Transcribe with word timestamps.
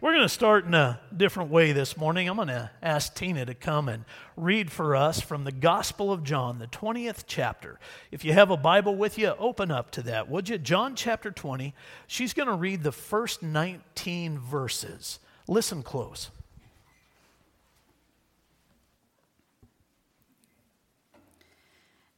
We're 0.00 0.12
going 0.12 0.22
to 0.22 0.28
start 0.28 0.64
in 0.64 0.74
a 0.74 1.00
different 1.16 1.50
way 1.50 1.72
this 1.72 1.96
morning. 1.96 2.28
I'm 2.28 2.36
going 2.36 2.46
to 2.46 2.70
ask 2.80 3.12
Tina 3.16 3.44
to 3.46 3.54
come 3.54 3.88
and 3.88 4.04
read 4.36 4.70
for 4.70 4.94
us 4.94 5.20
from 5.20 5.42
the 5.42 5.50
Gospel 5.50 6.12
of 6.12 6.22
John, 6.22 6.60
the 6.60 6.68
20th 6.68 7.24
chapter. 7.26 7.80
If 8.12 8.24
you 8.24 8.32
have 8.32 8.52
a 8.52 8.56
Bible 8.56 8.94
with 8.94 9.18
you, 9.18 9.34
open 9.40 9.72
up 9.72 9.90
to 9.92 10.02
that, 10.02 10.28
would 10.28 10.48
you? 10.48 10.56
John 10.56 10.94
chapter 10.94 11.32
20. 11.32 11.74
She's 12.06 12.32
going 12.32 12.46
to 12.46 12.54
read 12.54 12.84
the 12.84 12.92
first 12.92 13.42
19 13.42 14.38
verses. 14.38 15.18
Listen 15.48 15.82
close. 15.82 16.30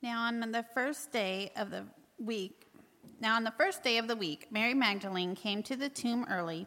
Now, 0.02 0.24
on 0.24 0.40
the 0.52 0.66
first 0.74 1.12
day 1.12 1.50
of 1.56 1.70
the 1.70 1.84
week, 2.18 2.66
now 3.22 3.36
on 3.36 3.44
the 3.44 3.52
first 3.52 3.82
day 3.82 3.96
of 3.96 4.06
the 4.06 4.16
week, 4.16 4.48
Mary 4.50 4.74
Magdalene 4.74 5.34
came 5.34 5.62
to 5.62 5.76
the 5.76 5.88
tomb 5.88 6.26
early 6.28 6.66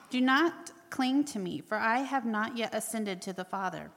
Do 0.11 0.19
not 0.19 0.71
cling 0.89 1.23
to 1.23 1.39
me, 1.39 1.61
for 1.61 1.77
I 1.77 1.99
have 1.99 2.25
not 2.25 2.57
yet 2.57 2.75
ascended 2.75 3.21
to 3.21 3.31
the 3.33 3.45
Father. 3.45 3.91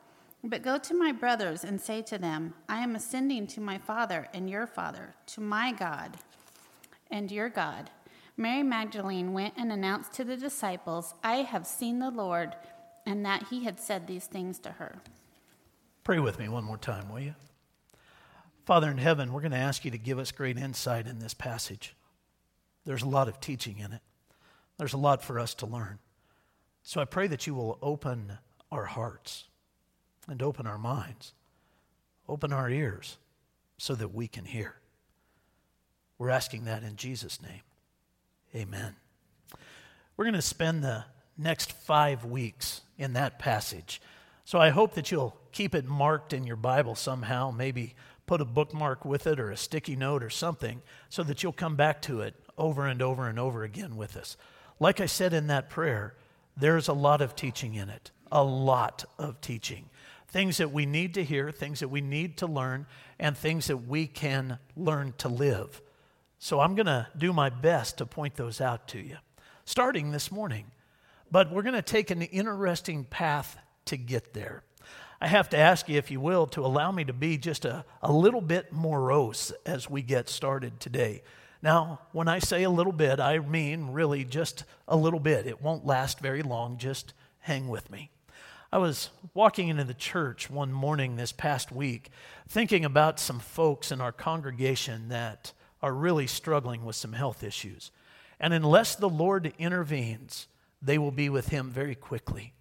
But 0.45 0.63
go 0.63 0.79
to 0.79 0.95
my 0.95 1.11
brothers 1.11 1.65
and 1.65 1.81
say 1.81 2.03
to 2.03 2.19
them, 2.19 2.55
I 2.69 2.85
am 2.85 2.95
ascending 2.95 3.49
to 3.49 3.61
my 3.61 3.79
Father 3.79 4.29
and 4.33 4.49
your 4.49 4.69
Father, 4.69 5.17
to 5.27 5.41
my 5.41 5.73
God 5.73 6.17
and 7.11 7.33
your 7.33 7.49
God. 7.49 7.91
Mary 8.37 8.63
Magdalene 8.63 9.33
went 9.33 9.55
and 9.57 9.73
announced 9.73 10.13
to 10.13 10.23
the 10.23 10.37
disciples, 10.37 11.15
I 11.25 11.39
have 11.39 11.67
seen 11.67 11.99
the 11.99 12.13
Lord, 12.13 12.55
and 13.05 13.27
that 13.27 13.49
he 13.51 13.65
had 13.65 13.81
said 13.81 14.07
these 14.07 14.27
things 14.27 14.61
to 14.61 14.71
her. 14.71 14.99
Pray 16.05 16.21
with 16.21 16.39
me 16.39 16.49
one 16.49 16.63
more 16.63 16.79
time, 16.79 17.09
will 17.09 17.21
you? 17.21 17.35
Father 18.67 18.89
in 18.89 18.99
heaven, 18.99 19.33
we're 19.33 19.41
going 19.41 19.51
to 19.51 19.59
ask 19.59 19.85
you 19.85 19.91
to 19.91 19.99
give 19.99 20.21
us 20.21 20.31
great 20.31 20.59
insight 20.59 21.09
in 21.09 21.19
this 21.19 21.35
passage. 21.35 21.97
There's 22.85 23.03
a 23.03 23.09
lot 23.09 23.27
of 23.27 23.41
teaching 23.41 23.79
in 23.81 23.93
it, 23.93 24.03
there's 24.79 24.93
a 24.93 24.99
lot 24.99 25.25
for 25.25 25.41
us 25.41 25.55
to 25.55 25.67
learn. 25.67 25.99
So 26.87 27.01
I 27.01 27.07
pray 27.07 27.27
that 27.29 27.47
you 27.47 27.55
will 27.55 27.79
open 27.81 28.39
our 28.71 28.85
hearts 28.85 29.45
and 30.29 30.43
open 30.43 30.67
our 30.67 30.79
minds, 30.79 31.33
open 32.29 32.53
our 32.53 32.69
ears 32.69 33.17
so 33.79 33.95
that 33.95 34.15
we 34.15 34.29
can 34.29 34.45
hear. 34.45 34.77
We're 36.19 36.29
asking 36.29 36.67
that 36.67 36.83
in 36.83 36.97
Jesus' 36.97 37.41
name. 37.43 37.63
Amen. 38.55 38.95
We're 40.17 40.27
going 40.27 40.35
to 40.35 40.43
spend 40.43 40.85
the 40.85 41.07
next 41.39 41.73
five 41.73 42.25
weeks 42.25 42.83
in 42.99 43.15
that 43.15 43.39
passage. 43.39 44.01
So 44.45 44.59
I 44.59 44.69
hope 44.69 44.95
that 44.95 45.11
you'll 45.11 45.37
keep 45.53 45.75
it 45.75 45.87
marked 45.87 46.35
in 46.35 46.45
your 46.45 46.57
Bible 46.57 46.95
somehow, 46.95 47.51
maybe 47.51 47.95
put 48.27 48.43
a 48.43 48.45
bookmark 48.45 49.07
with 49.07 49.27
it 49.27 49.41
or 49.41 49.51
a 49.51 49.57
sticky 49.57 49.97
note 49.97 50.23
or 50.23 50.31
something 50.31 50.83
so 51.09 51.23
that 51.23 51.43
you'll 51.43 51.53
come 51.53 51.77
back 51.77 52.03
to 52.03 52.21
it 52.21 52.35
over 52.59 52.87
and 52.87 53.01
over 53.01 53.27
and 53.27 53.39
over 53.39 53.65
again 53.65 53.97
with 53.97 54.19
us. 54.19 54.37
Like 54.79 55.01
I 55.01 55.07
said 55.07 55.33
in 55.33 55.47
that 55.47 55.71
prayer, 55.71 56.15
there's 56.57 56.89
a 56.89 56.93
lot 56.93 57.21
of 57.21 57.35
teaching 57.35 57.75
in 57.75 57.89
it, 57.89 58.11
a 58.31 58.43
lot 58.45 59.05
of 59.19 59.41
teaching. 59.41 59.89
Things 60.29 60.57
that 60.59 60.73
we 60.73 60.87
need 60.87 61.15
to 61.15 61.25
hear, 61.25 61.51
things 61.51 61.81
that 61.81 61.89
we 61.89 62.01
need 62.01 62.39
to 62.39 62.47
learn, 62.47 62.87
and 63.19 63.37
things 63.37 63.69
that 63.69 63.87
we 63.87 64.07
can 64.07 64.59
learn 64.77 65.15
to 65.19 65.29
live. 65.29 65.81
So 66.39 66.61
I'm 66.61 66.75
going 66.75 66.87
to 66.87 67.07
do 67.17 67.33
my 67.33 67.49
best 67.49 67.99
to 67.99 68.07
point 68.07 68.35
those 68.35 68.61
out 68.61 68.89
to 68.89 68.99
you, 68.99 69.17
starting 69.65 70.11
this 70.11 70.33
morning. 70.33 70.67
But 71.31 71.51
we're 71.51 71.63
going 71.63 71.75
to 71.75 71.83
take 71.83 72.11
an 72.11 72.23
interesting 72.23 73.05
path 73.05 73.57
to 73.87 73.97
get 73.97 74.35
there. 74.35 74.63
I 75.21 75.29
have 75.29 75.49
to 75.51 75.57
ask 75.57 75.89
you, 75.89 75.97
if 75.97 76.11
you 76.11 76.21
will, 76.21 76.47
to 76.49 76.67
allow 76.67 76.93
me 76.93 77.05
to 77.05 77.13
be 77.13 77.39
just 77.39 77.65
a, 77.65 77.85
a 78.03 78.13
little 78.13 78.43
bit 78.43 78.73
morose 78.73 79.53
as 79.65 79.89
we 79.89 80.03
get 80.03 80.29
started 80.29 80.81
today. 80.81 81.23
Now, 81.65 82.01
when 82.13 82.29
I 82.29 82.41
say 82.41 82.63
a 82.65 82.69
little 82.69 82.93
bit, 82.93 83.19
I 83.19 83.39
mean 83.39 83.93
really 83.93 84.23
just 84.23 84.65
a 84.87 84.99
little 84.99 85.19
bit. 85.19 85.47
It 85.47 85.63
won't 85.63 85.87
last 85.87 86.21
very 86.21 86.43
long. 86.43 86.77
Just 86.77 87.15
hang 87.39 87.69
with 87.69 87.91
me. 87.91 88.11
I 88.71 88.77
was 88.77 89.09
walking 89.33 89.69
into 89.69 89.85
the 89.85 89.95
church 89.95 90.51
one 90.51 90.75
morning 90.75 91.17
this 91.17 91.33
past 91.33 91.73
week 91.73 92.11
thinking 92.47 92.85
about 92.85 93.19
some 93.19 93.39
folks 93.39 93.91
in 93.91 94.03
our 94.03 94.13
congregation 94.13 95.09
that 95.09 95.55
are 95.81 95.95
really 95.95 96.27
struggling 96.27 96.85
with 96.85 96.97
some 96.97 97.15
health 97.15 97.43
issues. 97.43 97.91
And 98.39 98.53
unless 98.53 98.95
the 98.95 99.09
Lord 99.09 99.55
intervenes, 99.59 100.49
they 100.83 100.99
will 100.99 101.13
be 101.13 101.31
with 101.31 101.49
Him 101.49 101.71
very 101.71 101.95
quickly. 101.95 102.53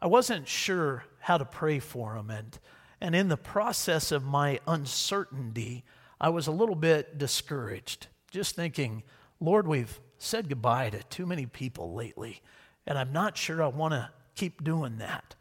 I 0.00 0.08
wasn't 0.08 0.48
sure 0.48 1.04
how 1.20 1.38
to 1.38 1.44
pray 1.44 1.78
for 1.78 2.14
them. 2.14 2.28
And, 2.28 2.58
and 3.00 3.14
in 3.14 3.28
the 3.28 3.36
process 3.36 4.10
of 4.10 4.24
my 4.24 4.58
uncertainty, 4.66 5.84
I 6.20 6.30
was 6.30 6.48
a 6.48 6.52
little 6.52 6.74
bit 6.74 7.18
discouraged, 7.18 8.08
just 8.32 8.56
thinking, 8.56 9.02
Lord, 9.40 9.68
we've 9.68 10.00
said 10.18 10.48
goodbye 10.48 10.88
to 10.90 11.02
too 11.04 11.26
many 11.26 11.44
people 11.46 11.92
lately, 11.92 12.40
and 12.86 12.98
I'm 12.98 13.12
not 13.12 13.36
sure 13.36 13.62
I 13.62 13.68
want 13.68 13.92
to 13.92 14.10
keep 14.34 14.64
doing 14.64 14.98
that. 14.98 15.34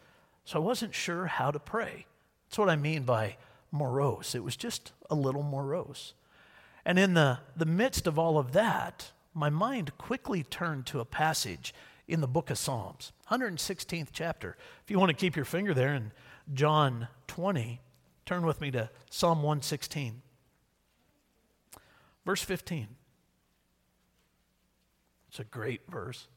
So 0.44 0.60
I 0.60 0.64
wasn't 0.64 0.94
sure 0.94 1.28
how 1.28 1.52
to 1.52 1.60
pray. 1.60 2.06
That's 2.48 2.58
what 2.58 2.70
I 2.70 2.76
mean 2.76 3.04
by 3.04 3.38
morose. 3.72 4.36
It 4.36 4.44
was 4.44 4.58
just 4.58 4.92
a 5.10 5.16
little 5.16 5.44
morose. 5.44 6.14
And 6.84 7.00
in 7.00 7.14
the, 7.14 7.40
the 7.56 7.66
midst 7.66 8.08
of 8.08 8.20
all 8.20 8.38
of 8.38 8.52
that, 8.52 9.12
my 9.34 9.50
mind 9.50 9.98
quickly 9.98 10.44
turned 10.44 10.86
to 10.88 11.00
a 11.00 11.06
passage 11.06 11.74
in 12.10 12.20
the 12.20 12.28
book 12.28 12.50
of 12.50 12.58
Psalms, 12.58 13.14
116th 13.30 14.10
chapter. 14.12 14.58
If 14.84 14.92
you 14.92 15.00
want 15.00 15.10
to 15.10 15.16
keep 15.16 15.38
your 15.38 15.46
finger 15.46 15.74
there 15.74 15.94
in 15.94 16.12
John 16.54 17.08
20, 17.28 17.80
turn 18.26 18.46
with 18.46 18.60
me 18.60 18.70
to 18.72 18.90
Psalm 19.10 19.38
116, 19.38 20.22
verse 22.26 22.42
15. 22.42 22.88
It's 25.30 25.40
a 25.40 25.44
great 25.44 25.82
verse. 25.90 26.28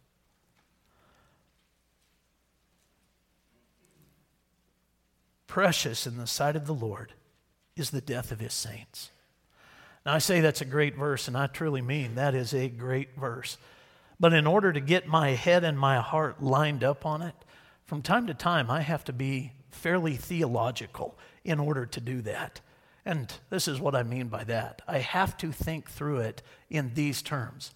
Precious 5.47 6.07
in 6.07 6.17
the 6.17 6.27
sight 6.27 6.57
of 6.57 6.67
the 6.67 6.75
Lord 6.75 7.13
is 7.77 7.91
the 7.91 8.01
death 8.01 8.31
of 8.33 8.41
his 8.41 8.53
saints. 8.53 9.11
Now, 10.07 10.15
I 10.15 10.19
say 10.19 10.41
that's 10.41 10.61
a 10.61 10.67
great 10.67 10.97
verse, 10.97 11.29
and 11.29 11.37
I 11.37 11.47
truly 11.47 11.81
mean 11.81 12.15
that 12.15 12.35
is 12.35 12.53
a 12.53 12.69
great 12.69 13.17
verse. 13.17 13.57
But 14.21 14.33
in 14.33 14.47
order 14.47 14.73
to 14.73 14.81
get 14.81 15.07
my 15.07 15.31
head 15.31 15.65
and 15.65 15.79
my 15.79 16.01
heart 16.01 16.43
lined 16.43 16.85
up 16.85 17.07
on 17.07 17.23
it, 17.23 17.35
from 17.85 18.03
time 18.03 18.27
to 18.27 18.35
time, 18.35 18.71
I 18.71 18.81
have 18.81 19.05
to 19.05 19.13
be 19.13 19.53
fairly 19.71 20.17
theological 20.17 21.19
in 21.45 21.59
order 21.59 21.87
to 21.87 22.01
do 22.01 22.23
that. 22.23 22.61
And 23.05 23.33
this 23.51 23.69
is 23.69 23.81
what 23.81 23.95
I 23.95 24.03
mean 24.03 24.29
by 24.29 24.45
that. 24.45 24.83
I 24.89 24.99
have 24.99 25.37
to 25.39 25.53
think 25.53 25.91
through 25.91 26.19
it 26.19 26.43
in 26.71 26.95
these 26.95 27.21
terms. 27.23 27.73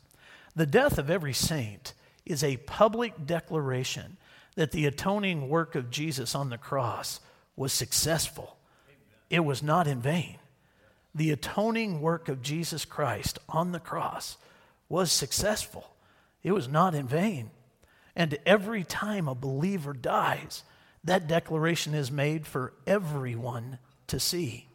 The 0.57 0.67
death 0.67 0.99
of 0.99 1.11
every 1.11 1.35
saint 1.35 1.93
is 2.25 2.43
a 2.43 2.57
public 2.59 3.27
declaration 3.27 4.17
that 4.55 4.73
the 4.73 4.87
atoning 4.87 5.49
work 5.49 5.75
of 5.75 5.91
Jesus 5.91 6.35
on 6.35 6.51
the 6.51 6.59
cross 6.59 7.21
was 7.57 7.73
successful. 7.73 8.57
It 9.31 9.41
was 9.41 9.63
not 9.63 9.87
in 9.87 10.01
vain. 10.01 10.39
The 11.15 11.31
atoning 11.31 12.01
work 12.01 12.29
of 12.29 12.43
Jesus 12.43 12.85
Christ 12.85 13.39
on 13.49 13.73
the 13.73 13.81
cross 13.81 14.37
was 14.89 15.13
successful. 15.13 15.95
It 16.43 16.53
was 16.53 16.69
not 16.69 16.95
in 16.95 17.07
vain. 17.07 17.51
And 18.17 18.39
every 18.47 18.85
time 18.85 19.29
a 19.29 19.35
believer 19.35 19.93
dies, 19.93 20.65
that 21.05 21.29
declaration 21.29 21.95
is 21.95 22.11
made 22.11 22.47
for 22.47 22.73
everyone 22.87 23.79
to 24.09 24.19
see. 24.19 24.68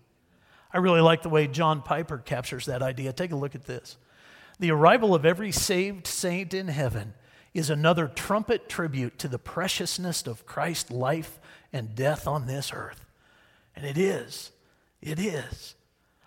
I 0.73 0.79
really 0.79 1.01
like 1.01 1.21
the 1.21 1.29
way 1.29 1.47
John 1.47 1.81
Piper 1.81 2.17
captures 2.17 2.65
that 2.65 2.81
idea. 2.81 3.13
Take 3.13 3.31
a 3.31 3.35
look 3.35 3.53
at 3.53 3.65
this. 3.65 3.97
The 4.59 4.71
arrival 4.71 5.13
of 5.13 5.25
every 5.25 5.51
saved 5.51 6.07
saint 6.07 6.53
in 6.53 6.67
heaven 6.67 7.13
is 7.53 7.69
another 7.69 8.07
trumpet 8.07 8.67
tribute 8.67 9.19
to 9.19 9.27
the 9.27 9.37
preciousness 9.37 10.25
of 10.25 10.45
Christ's 10.45 10.91
life 10.91 11.39
and 11.71 11.95
death 11.95 12.27
on 12.27 12.47
this 12.47 12.71
earth. 12.73 13.05
And 13.75 13.85
it 13.85 13.97
is. 13.97 14.51
It 15.01 15.19
is. 15.19 15.75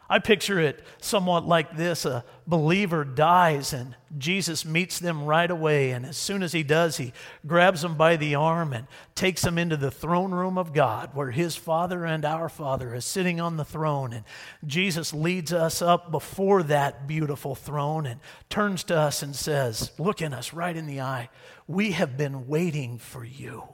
I 0.09 0.19
picture 0.19 0.59
it 0.59 0.85
somewhat 1.01 1.47
like 1.47 1.77
this 1.77 2.05
a 2.05 2.25
believer 2.47 3.05
dies, 3.05 3.73
and 3.73 3.95
Jesus 4.19 4.65
meets 4.65 4.99
them 4.99 5.25
right 5.25 5.51
away. 5.51 5.91
And 5.91 6.07
as 6.07 6.17
soon 6.17 6.43
as 6.43 6.53
he 6.53 6.63
does, 6.63 6.97
he 6.97 7.13
grabs 7.47 7.83
them 7.83 7.97
by 7.97 8.17
the 8.17 8.35
arm 8.35 8.73
and 8.73 8.87
takes 9.15 9.43
them 9.43 9.59
into 9.59 9.77
the 9.77 9.91
throne 9.91 10.33
room 10.33 10.59
of 10.59 10.73
God, 10.73 11.11
where 11.15 11.31
his 11.31 11.57
Father 11.57 12.05
and 12.05 12.25
our 12.25 12.49
Father 12.49 12.95
is 12.95 13.05
sitting 13.05 13.41
on 13.41 13.57
the 13.57 13.65
throne. 13.65 14.13
And 14.13 14.25
Jesus 14.65 15.13
leads 15.13 15.53
us 15.53 15.83
up 15.83 16.11
before 16.11 16.63
that 16.65 17.07
beautiful 17.07 17.55
throne 17.55 18.07
and 18.07 18.21
turns 18.49 18.85
to 18.85 18.97
us 18.97 19.23
and 19.23 19.35
says, 19.35 19.93
"Look 19.99 20.17
Looking 20.17 20.33
us 20.33 20.55
right 20.55 20.75
in 20.75 20.87
the 20.87 21.03
eye, 21.03 21.29
we 21.67 21.93
have 21.93 22.17
been 22.17 22.49
waiting 22.49 22.97
for 22.97 23.23
you. 23.23 23.65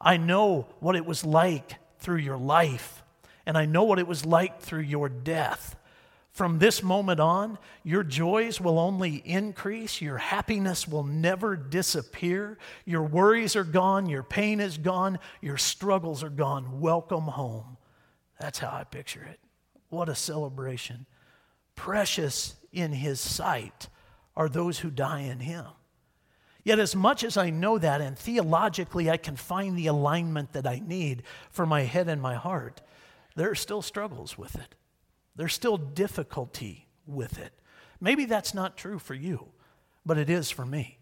I 0.00 0.16
know 0.16 0.66
what 0.80 0.96
it 0.96 1.06
was 1.06 1.24
like 1.24 1.76
through 2.00 2.16
your 2.16 2.38
life 2.38 3.04
and 3.50 3.58
I 3.58 3.66
know 3.66 3.82
what 3.82 3.98
it 3.98 4.06
was 4.06 4.24
like 4.24 4.60
through 4.60 4.82
your 4.82 5.08
death. 5.08 5.74
From 6.30 6.60
this 6.60 6.84
moment 6.84 7.18
on, 7.18 7.58
your 7.82 8.04
joys 8.04 8.60
will 8.60 8.78
only 8.78 9.16
increase. 9.24 10.00
Your 10.00 10.18
happiness 10.18 10.86
will 10.86 11.02
never 11.02 11.56
disappear. 11.56 12.58
Your 12.84 13.02
worries 13.02 13.56
are 13.56 13.64
gone. 13.64 14.08
Your 14.08 14.22
pain 14.22 14.60
is 14.60 14.78
gone. 14.78 15.18
Your 15.40 15.56
struggles 15.56 16.22
are 16.22 16.30
gone. 16.30 16.80
Welcome 16.80 17.24
home. 17.24 17.76
That's 18.38 18.60
how 18.60 18.68
I 18.68 18.84
picture 18.84 19.24
it. 19.28 19.40
What 19.88 20.08
a 20.08 20.14
celebration. 20.14 21.06
Precious 21.74 22.54
in 22.70 22.92
his 22.92 23.18
sight 23.18 23.88
are 24.36 24.48
those 24.48 24.78
who 24.78 24.90
die 24.90 25.22
in 25.22 25.40
him. 25.40 25.66
Yet, 26.62 26.78
as 26.78 26.94
much 26.94 27.24
as 27.24 27.36
I 27.36 27.50
know 27.50 27.78
that, 27.78 28.00
and 28.00 28.16
theologically 28.16 29.10
I 29.10 29.16
can 29.16 29.34
find 29.34 29.76
the 29.76 29.88
alignment 29.88 30.52
that 30.52 30.68
I 30.68 30.80
need 30.86 31.24
for 31.50 31.66
my 31.66 31.80
head 31.80 32.08
and 32.08 32.22
my 32.22 32.34
heart, 32.36 32.80
there 33.36 33.50
are 33.50 33.56
still 33.56 33.82
struggles 33.82 34.36
with 34.36 34.54
it. 34.56 34.74
There's 35.36 35.54
still 35.54 35.76
difficulty 35.76 36.88
with 37.06 37.38
it. 37.38 37.52
Maybe 38.00 38.24
that's 38.24 38.54
not 38.54 38.76
true 38.76 38.98
for 38.98 39.14
you, 39.14 39.46
but 40.04 40.18
it 40.18 40.30
is 40.30 40.50
for 40.50 40.64
me. 40.66 40.98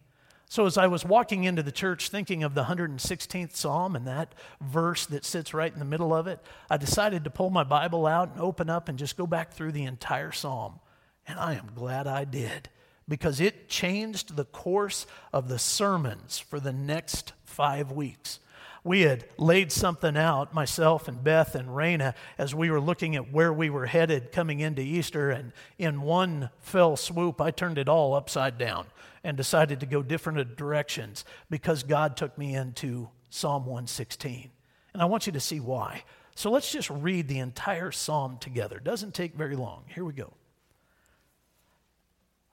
So, 0.50 0.64
as 0.64 0.78
I 0.78 0.86
was 0.86 1.04
walking 1.04 1.44
into 1.44 1.62
the 1.62 1.70
church 1.70 2.08
thinking 2.08 2.42
of 2.42 2.54
the 2.54 2.64
116th 2.64 3.54
Psalm 3.54 3.94
and 3.94 4.06
that 4.06 4.34
verse 4.62 5.04
that 5.06 5.26
sits 5.26 5.52
right 5.52 5.72
in 5.72 5.78
the 5.78 5.84
middle 5.84 6.14
of 6.14 6.26
it, 6.26 6.40
I 6.70 6.78
decided 6.78 7.24
to 7.24 7.30
pull 7.30 7.50
my 7.50 7.64
Bible 7.64 8.06
out 8.06 8.32
and 8.32 8.40
open 8.40 8.70
up 8.70 8.88
and 8.88 8.98
just 8.98 9.18
go 9.18 9.26
back 9.26 9.52
through 9.52 9.72
the 9.72 9.84
entire 9.84 10.32
Psalm. 10.32 10.80
And 11.26 11.38
I 11.38 11.54
am 11.54 11.72
glad 11.74 12.06
I 12.06 12.24
did 12.24 12.70
because 13.06 13.40
it 13.40 13.68
changed 13.68 14.36
the 14.36 14.46
course 14.46 15.06
of 15.34 15.48
the 15.48 15.58
sermons 15.58 16.38
for 16.38 16.58
the 16.58 16.72
next 16.72 17.34
five 17.44 17.92
weeks 17.92 18.40
we 18.84 19.02
had 19.02 19.24
laid 19.36 19.72
something 19.72 20.16
out, 20.16 20.54
myself 20.54 21.08
and 21.08 21.22
Beth 21.22 21.54
and 21.54 21.68
Raina, 21.68 22.14
as 22.36 22.54
we 22.54 22.70
were 22.70 22.80
looking 22.80 23.16
at 23.16 23.32
where 23.32 23.52
we 23.52 23.70
were 23.70 23.86
headed 23.86 24.32
coming 24.32 24.60
into 24.60 24.82
Easter. 24.82 25.30
And 25.30 25.52
in 25.78 26.02
one 26.02 26.50
fell 26.60 26.96
swoop, 26.96 27.40
I 27.40 27.50
turned 27.50 27.78
it 27.78 27.88
all 27.88 28.14
upside 28.14 28.58
down 28.58 28.86
and 29.24 29.36
decided 29.36 29.80
to 29.80 29.86
go 29.86 30.02
different 30.02 30.56
directions 30.56 31.24
because 31.50 31.82
God 31.82 32.16
took 32.16 32.38
me 32.38 32.54
into 32.54 33.08
Psalm 33.30 33.66
116. 33.66 34.50
And 34.92 35.02
I 35.02 35.06
want 35.06 35.26
you 35.26 35.32
to 35.32 35.40
see 35.40 35.60
why. 35.60 36.04
So 36.34 36.50
let's 36.50 36.70
just 36.70 36.88
read 36.88 37.26
the 37.26 37.40
entire 37.40 37.90
psalm 37.90 38.38
together. 38.38 38.76
It 38.76 38.84
doesn't 38.84 39.14
take 39.14 39.34
very 39.34 39.56
long. 39.56 39.84
Here 39.92 40.04
we 40.04 40.12
go. 40.12 40.32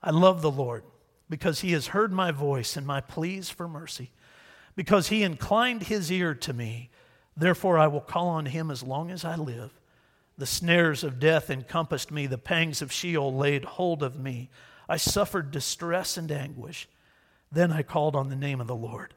I 0.02 0.10
love 0.10 0.42
the 0.42 0.50
Lord 0.50 0.84
because 1.30 1.60
he 1.60 1.72
has 1.72 1.88
heard 1.88 2.12
my 2.12 2.30
voice 2.30 2.76
and 2.76 2.86
my 2.86 3.00
pleas 3.00 3.48
for 3.48 3.68
mercy 3.68 4.10
because 4.76 5.08
he 5.08 5.22
inclined 5.22 5.84
his 5.84 6.12
ear 6.12 6.34
to 6.34 6.52
me. 6.52 6.90
Therefore, 7.36 7.78
I 7.78 7.88
will 7.88 8.00
call 8.00 8.28
on 8.28 8.46
him 8.46 8.70
as 8.70 8.82
long 8.82 9.10
as 9.10 9.24
I 9.24 9.34
live. 9.34 9.72
The 10.38 10.46
snares 10.46 11.02
of 11.02 11.18
death 11.18 11.50
encompassed 11.50 12.10
me, 12.10 12.26
the 12.26 12.38
pangs 12.38 12.82
of 12.82 12.92
Sheol 12.92 13.34
laid 13.34 13.64
hold 13.64 14.02
of 14.02 14.18
me. 14.18 14.50
I 14.88 14.98
suffered 14.98 15.50
distress 15.50 16.16
and 16.16 16.30
anguish. 16.30 16.88
Then 17.50 17.72
I 17.72 17.82
called 17.82 18.14
on 18.14 18.28
the 18.28 18.36
name 18.36 18.60
of 18.60 18.66
the 18.66 18.76
Lord. 18.76 19.14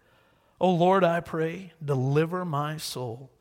O 0.61 0.71
Lord, 0.71 1.03
I 1.03 1.19
pray, 1.19 1.73
deliver 1.83 2.45
my 2.45 2.77
soul. 2.77 3.31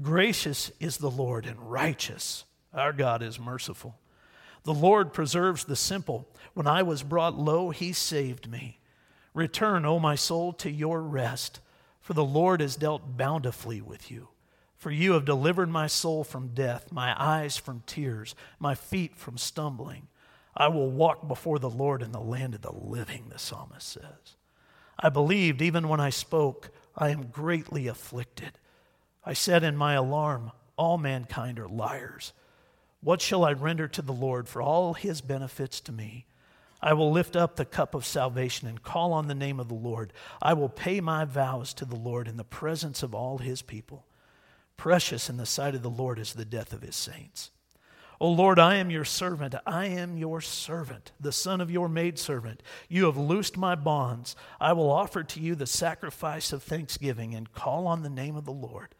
Gracious 0.00 0.70
is 0.80 0.98
the 0.98 1.10
Lord 1.10 1.46
and 1.46 1.70
righteous. 1.70 2.44
Our 2.72 2.92
God 2.92 3.22
is 3.22 3.38
merciful. 3.38 3.98
The 4.64 4.74
Lord 4.74 5.12
preserves 5.12 5.64
the 5.64 5.76
simple. 5.76 6.28
When 6.54 6.66
I 6.66 6.82
was 6.82 7.02
brought 7.02 7.38
low, 7.38 7.70
he 7.70 7.92
saved 7.92 8.50
me. 8.50 8.78
Return, 9.38 9.84
O 9.86 10.00
my 10.00 10.16
soul, 10.16 10.52
to 10.54 10.68
your 10.68 11.00
rest, 11.00 11.60
for 12.00 12.12
the 12.12 12.24
Lord 12.24 12.60
has 12.60 12.74
dealt 12.74 13.16
bountifully 13.16 13.80
with 13.80 14.10
you. 14.10 14.30
For 14.76 14.90
you 14.90 15.12
have 15.12 15.24
delivered 15.24 15.68
my 15.68 15.86
soul 15.86 16.24
from 16.24 16.54
death, 16.54 16.90
my 16.90 17.14
eyes 17.16 17.56
from 17.56 17.84
tears, 17.86 18.34
my 18.58 18.74
feet 18.74 19.14
from 19.14 19.38
stumbling. 19.38 20.08
I 20.56 20.66
will 20.66 20.90
walk 20.90 21.28
before 21.28 21.60
the 21.60 21.70
Lord 21.70 22.02
in 22.02 22.10
the 22.10 22.20
land 22.20 22.56
of 22.56 22.62
the 22.62 22.72
living, 22.72 23.26
the 23.28 23.38
psalmist 23.38 23.88
says. 23.88 24.34
I 24.98 25.08
believed 25.08 25.62
even 25.62 25.86
when 25.86 26.00
I 26.00 26.10
spoke, 26.10 26.70
I 26.96 27.10
am 27.10 27.28
greatly 27.28 27.86
afflicted. 27.86 28.58
I 29.24 29.34
said 29.34 29.62
in 29.62 29.76
my 29.76 29.94
alarm, 29.94 30.50
All 30.76 30.98
mankind 30.98 31.60
are 31.60 31.68
liars. 31.68 32.32
What 33.02 33.20
shall 33.20 33.44
I 33.44 33.52
render 33.52 33.86
to 33.86 34.02
the 34.02 34.12
Lord 34.12 34.48
for 34.48 34.60
all 34.60 34.94
his 34.94 35.20
benefits 35.20 35.78
to 35.82 35.92
me? 35.92 36.26
I 36.80 36.92
will 36.92 37.10
lift 37.10 37.34
up 37.34 37.56
the 37.56 37.64
cup 37.64 37.94
of 37.94 38.06
salvation 38.06 38.68
and 38.68 38.82
call 38.82 39.12
on 39.12 39.26
the 39.26 39.34
name 39.34 39.58
of 39.58 39.68
the 39.68 39.74
Lord. 39.74 40.12
I 40.40 40.54
will 40.54 40.68
pay 40.68 41.00
my 41.00 41.24
vows 41.24 41.74
to 41.74 41.84
the 41.84 41.96
Lord 41.96 42.28
in 42.28 42.36
the 42.36 42.44
presence 42.44 43.02
of 43.02 43.14
all 43.14 43.38
his 43.38 43.62
people. 43.62 44.06
Precious 44.76 45.28
in 45.28 45.36
the 45.36 45.46
sight 45.46 45.74
of 45.74 45.82
the 45.82 45.90
Lord 45.90 46.18
is 46.20 46.32
the 46.32 46.44
death 46.44 46.72
of 46.72 46.82
his 46.82 46.94
saints. 46.94 47.50
O 48.20 48.30
Lord, 48.30 48.58
I 48.58 48.76
am 48.76 48.90
your 48.90 49.04
servant. 49.04 49.54
I 49.64 49.86
am 49.86 50.16
your 50.16 50.40
servant, 50.40 51.12
the 51.20 51.30
son 51.30 51.60
of 51.60 51.70
your 51.70 51.88
maidservant. 51.88 52.62
You 52.88 53.06
have 53.06 53.16
loosed 53.16 53.56
my 53.56 53.76
bonds. 53.76 54.34
I 54.60 54.72
will 54.72 54.90
offer 54.90 55.22
to 55.22 55.40
you 55.40 55.54
the 55.54 55.66
sacrifice 55.66 56.52
of 56.52 56.62
thanksgiving 56.62 57.34
and 57.34 57.52
call 57.52 57.86
on 57.86 58.02
the 58.02 58.10
name 58.10 58.36
of 58.36 58.44
the 58.44 58.52
Lord. 58.52 58.94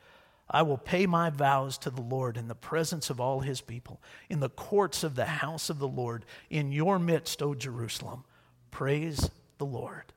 I 0.50 0.62
will 0.62 0.78
pay 0.78 1.06
my 1.06 1.30
vows 1.30 1.76
to 1.78 1.90
the 1.90 2.00
Lord 2.00 2.36
in 2.36 2.48
the 2.48 2.54
presence 2.54 3.10
of 3.10 3.20
all 3.20 3.40
his 3.40 3.60
people, 3.60 4.00
in 4.30 4.40
the 4.40 4.48
courts 4.48 5.04
of 5.04 5.14
the 5.14 5.26
house 5.26 5.68
of 5.68 5.78
the 5.78 5.88
Lord, 5.88 6.24
in 6.48 6.72
your 6.72 6.98
midst, 6.98 7.42
O 7.42 7.54
Jerusalem. 7.54 8.24
Praise 8.70 9.30
the 9.58 9.66
Lord. 9.66 10.12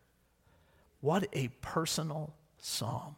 What 1.02 1.28
a 1.34 1.50
personal 1.62 2.34
psalm. 2.60 3.16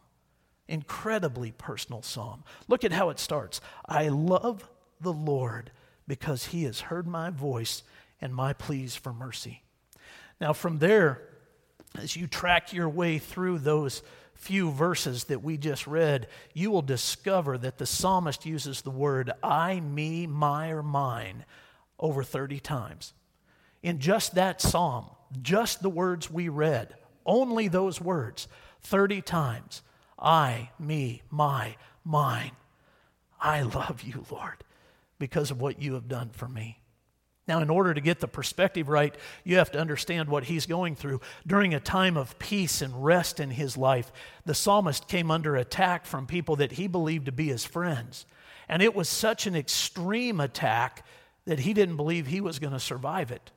Incredibly 0.66 1.52
personal 1.52 2.02
psalm. 2.02 2.42
Look 2.66 2.84
at 2.84 2.92
how 2.92 3.10
it 3.10 3.18
starts. 3.18 3.60
I 3.86 4.08
love 4.08 4.68
the 5.00 5.12
Lord 5.12 5.70
because 6.08 6.46
he 6.46 6.64
has 6.64 6.80
heard 6.80 7.06
my 7.06 7.30
voice 7.30 7.82
and 8.20 8.34
my 8.34 8.54
pleas 8.54 8.96
for 8.96 9.12
mercy. 9.12 9.62
Now, 10.40 10.52
from 10.52 10.78
there, 10.78 11.22
as 11.96 12.16
you 12.16 12.26
track 12.26 12.72
your 12.72 12.88
way 12.88 13.18
through 13.18 13.58
those 13.58 14.02
few 14.34 14.70
verses 14.70 15.24
that 15.24 15.42
we 15.42 15.56
just 15.56 15.86
read, 15.86 16.28
you 16.52 16.70
will 16.70 16.82
discover 16.82 17.56
that 17.58 17.78
the 17.78 17.86
psalmist 17.86 18.44
uses 18.44 18.82
the 18.82 18.90
word 18.90 19.30
I, 19.42 19.80
me, 19.80 20.26
my, 20.26 20.70
or 20.70 20.82
mine 20.82 21.44
over 21.98 22.22
30 22.22 22.60
times. 22.60 23.14
In 23.82 23.98
just 23.98 24.34
that 24.34 24.60
psalm, 24.60 25.06
just 25.42 25.82
the 25.82 25.90
words 25.90 26.30
we 26.30 26.48
read, 26.48 26.94
only 27.26 27.68
those 27.68 28.00
words, 28.00 28.48
30 28.82 29.22
times 29.22 29.82
I, 30.18 30.70
me, 30.78 31.22
my, 31.30 31.76
mine. 32.04 32.52
I 33.40 33.62
love 33.62 34.02
you, 34.02 34.24
Lord, 34.30 34.64
because 35.18 35.50
of 35.50 35.60
what 35.60 35.82
you 35.82 35.94
have 35.94 36.08
done 36.08 36.30
for 36.30 36.48
me. 36.48 36.78
Now, 37.46 37.60
in 37.60 37.68
order 37.68 37.92
to 37.92 38.00
get 38.00 38.20
the 38.20 38.28
perspective 38.28 38.88
right, 38.88 39.14
you 39.44 39.56
have 39.56 39.70
to 39.72 39.78
understand 39.78 40.28
what 40.30 40.44
he's 40.44 40.64
going 40.64 40.96
through. 40.96 41.20
During 41.46 41.74
a 41.74 41.80
time 41.80 42.16
of 42.16 42.38
peace 42.38 42.80
and 42.80 43.04
rest 43.04 43.38
in 43.38 43.50
his 43.50 43.76
life, 43.76 44.10
the 44.46 44.54
psalmist 44.54 45.08
came 45.08 45.30
under 45.30 45.54
attack 45.54 46.06
from 46.06 46.26
people 46.26 46.56
that 46.56 46.72
he 46.72 46.86
believed 46.86 47.26
to 47.26 47.32
be 47.32 47.48
his 47.48 47.64
friends. 47.64 48.24
And 48.66 48.82
it 48.82 48.94
was 48.94 49.10
such 49.10 49.46
an 49.46 49.54
extreme 49.54 50.40
attack 50.40 51.04
that 51.44 51.60
he 51.60 51.74
didn't 51.74 51.96
believe 51.96 52.26
he 52.26 52.40
was 52.40 52.58
going 52.58 52.72
to 52.72 52.80
survive 52.80 53.30
it. 53.30 53.50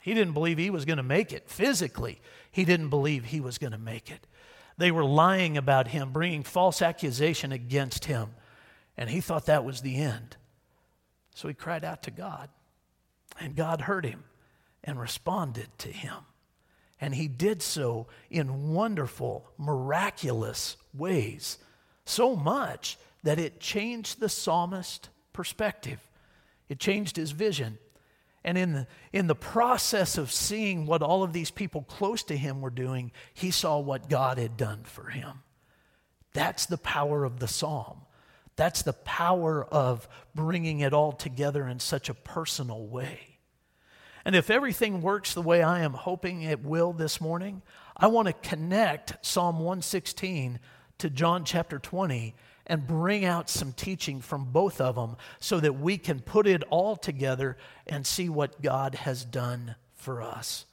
He 0.00 0.12
didn't 0.12 0.34
believe 0.34 0.58
he 0.58 0.68
was 0.68 0.84
going 0.84 0.98
to 0.98 1.02
make 1.02 1.32
it 1.32 1.48
physically. 1.48 2.20
He 2.50 2.66
didn't 2.66 2.90
believe 2.90 3.24
he 3.24 3.40
was 3.40 3.56
going 3.56 3.72
to 3.72 3.78
make 3.78 4.10
it. 4.10 4.26
They 4.76 4.90
were 4.90 5.04
lying 5.04 5.56
about 5.56 5.88
him, 5.88 6.12
bringing 6.12 6.42
false 6.42 6.82
accusation 6.82 7.52
against 7.52 8.04
him. 8.04 8.34
And 8.98 9.08
he 9.08 9.22
thought 9.22 9.46
that 9.46 9.64
was 9.64 9.80
the 9.80 9.96
end. 9.96 10.36
So 11.34 11.48
he 11.48 11.54
cried 11.54 11.84
out 11.84 12.02
to 12.02 12.10
God. 12.10 12.50
And 13.40 13.56
God 13.56 13.82
heard 13.82 14.04
him 14.04 14.24
and 14.82 15.00
responded 15.00 15.68
to 15.78 15.88
him. 15.88 16.14
And 17.00 17.14
he 17.14 17.28
did 17.28 17.62
so 17.62 18.06
in 18.30 18.72
wonderful, 18.72 19.46
miraculous 19.58 20.76
ways. 20.92 21.58
So 22.04 22.36
much 22.36 22.98
that 23.22 23.38
it 23.38 23.60
changed 23.60 24.20
the 24.20 24.28
psalmist's 24.28 25.08
perspective, 25.32 26.00
it 26.68 26.78
changed 26.78 27.16
his 27.16 27.32
vision. 27.32 27.78
And 28.46 28.58
in 28.58 28.72
the, 28.74 28.86
in 29.10 29.26
the 29.26 29.34
process 29.34 30.18
of 30.18 30.30
seeing 30.30 30.84
what 30.84 31.00
all 31.00 31.22
of 31.22 31.32
these 31.32 31.50
people 31.50 31.80
close 31.80 32.22
to 32.24 32.36
him 32.36 32.60
were 32.60 32.68
doing, 32.68 33.10
he 33.32 33.50
saw 33.50 33.78
what 33.78 34.10
God 34.10 34.36
had 34.36 34.58
done 34.58 34.82
for 34.84 35.08
him. 35.08 35.42
That's 36.34 36.66
the 36.66 36.76
power 36.76 37.24
of 37.24 37.40
the 37.40 37.48
psalm. 37.48 38.02
That's 38.56 38.82
the 38.82 38.92
power 38.92 39.64
of 39.64 40.08
bringing 40.34 40.80
it 40.80 40.92
all 40.92 41.12
together 41.12 41.66
in 41.66 41.80
such 41.80 42.08
a 42.08 42.14
personal 42.14 42.86
way. 42.86 43.38
And 44.24 44.34
if 44.34 44.48
everything 44.48 45.02
works 45.02 45.34
the 45.34 45.42
way 45.42 45.62
I 45.62 45.80
am 45.80 45.92
hoping 45.92 46.42
it 46.42 46.64
will 46.64 46.92
this 46.92 47.20
morning, 47.20 47.62
I 47.96 48.06
want 48.06 48.28
to 48.28 48.48
connect 48.48 49.24
Psalm 49.24 49.56
116 49.56 50.60
to 50.98 51.10
John 51.10 51.44
chapter 51.44 51.78
20 51.78 52.34
and 52.66 52.86
bring 52.86 53.24
out 53.26 53.50
some 53.50 53.72
teaching 53.72 54.20
from 54.20 54.46
both 54.46 54.80
of 54.80 54.94
them 54.94 55.16
so 55.40 55.60
that 55.60 55.78
we 55.78 55.98
can 55.98 56.20
put 56.20 56.46
it 56.46 56.62
all 56.70 56.96
together 56.96 57.58
and 57.86 58.06
see 58.06 58.28
what 58.28 58.62
God 58.62 58.94
has 58.94 59.24
done 59.24 59.74
for 59.94 60.22
us. 60.22 60.64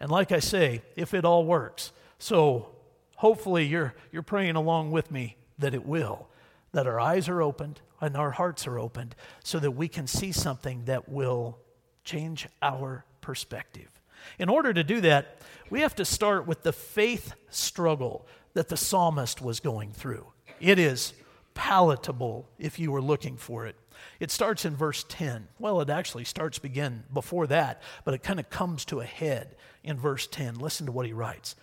And 0.00 0.10
like 0.10 0.30
I 0.30 0.40
say, 0.40 0.82
if 0.94 1.14
it 1.14 1.24
all 1.24 1.44
works, 1.44 1.92
so 2.18 2.70
hopefully 3.16 3.64
you're, 3.64 3.94
you're 4.12 4.22
praying 4.22 4.56
along 4.56 4.90
with 4.90 5.10
me 5.10 5.36
that 5.58 5.74
it 5.74 5.86
will 5.86 6.28
that 6.72 6.86
our 6.86 7.00
eyes 7.00 7.28
are 7.28 7.42
opened 7.42 7.80
and 8.00 8.16
our 8.16 8.30
hearts 8.30 8.66
are 8.66 8.78
opened 8.78 9.14
so 9.42 9.58
that 9.58 9.72
we 9.72 9.88
can 9.88 10.06
see 10.06 10.32
something 10.32 10.84
that 10.84 11.08
will 11.08 11.58
change 12.04 12.48
our 12.62 13.04
perspective. 13.20 14.00
In 14.38 14.48
order 14.48 14.72
to 14.72 14.84
do 14.84 15.00
that, 15.02 15.38
we 15.70 15.80
have 15.80 15.94
to 15.96 16.04
start 16.04 16.46
with 16.46 16.62
the 16.62 16.72
faith 16.72 17.34
struggle 17.50 18.26
that 18.54 18.68
the 18.68 18.76
psalmist 18.76 19.40
was 19.40 19.60
going 19.60 19.92
through. 19.92 20.26
It 20.60 20.78
is 20.78 21.12
palatable 21.54 22.48
if 22.58 22.78
you 22.78 22.90
were 22.92 23.02
looking 23.02 23.36
for 23.36 23.66
it. 23.66 23.76
It 24.20 24.30
starts 24.30 24.64
in 24.64 24.76
verse 24.76 25.04
10. 25.08 25.48
Well, 25.58 25.80
it 25.80 25.90
actually 25.90 26.24
starts 26.24 26.58
begin 26.58 27.04
before 27.12 27.46
that, 27.48 27.82
but 28.04 28.14
it 28.14 28.22
kind 28.22 28.40
of 28.40 28.48
comes 28.48 28.84
to 28.86 29.00
a 29.00 29.04
head 29.04 29.56
in 29.82 29.96
verse 29.96 30.26
10. 30.26 30.56
Listen 30.56 30.86
to 30.86 30.92
what 30.92 31.06
he 31.06 31.12
writes. 31.12 31.56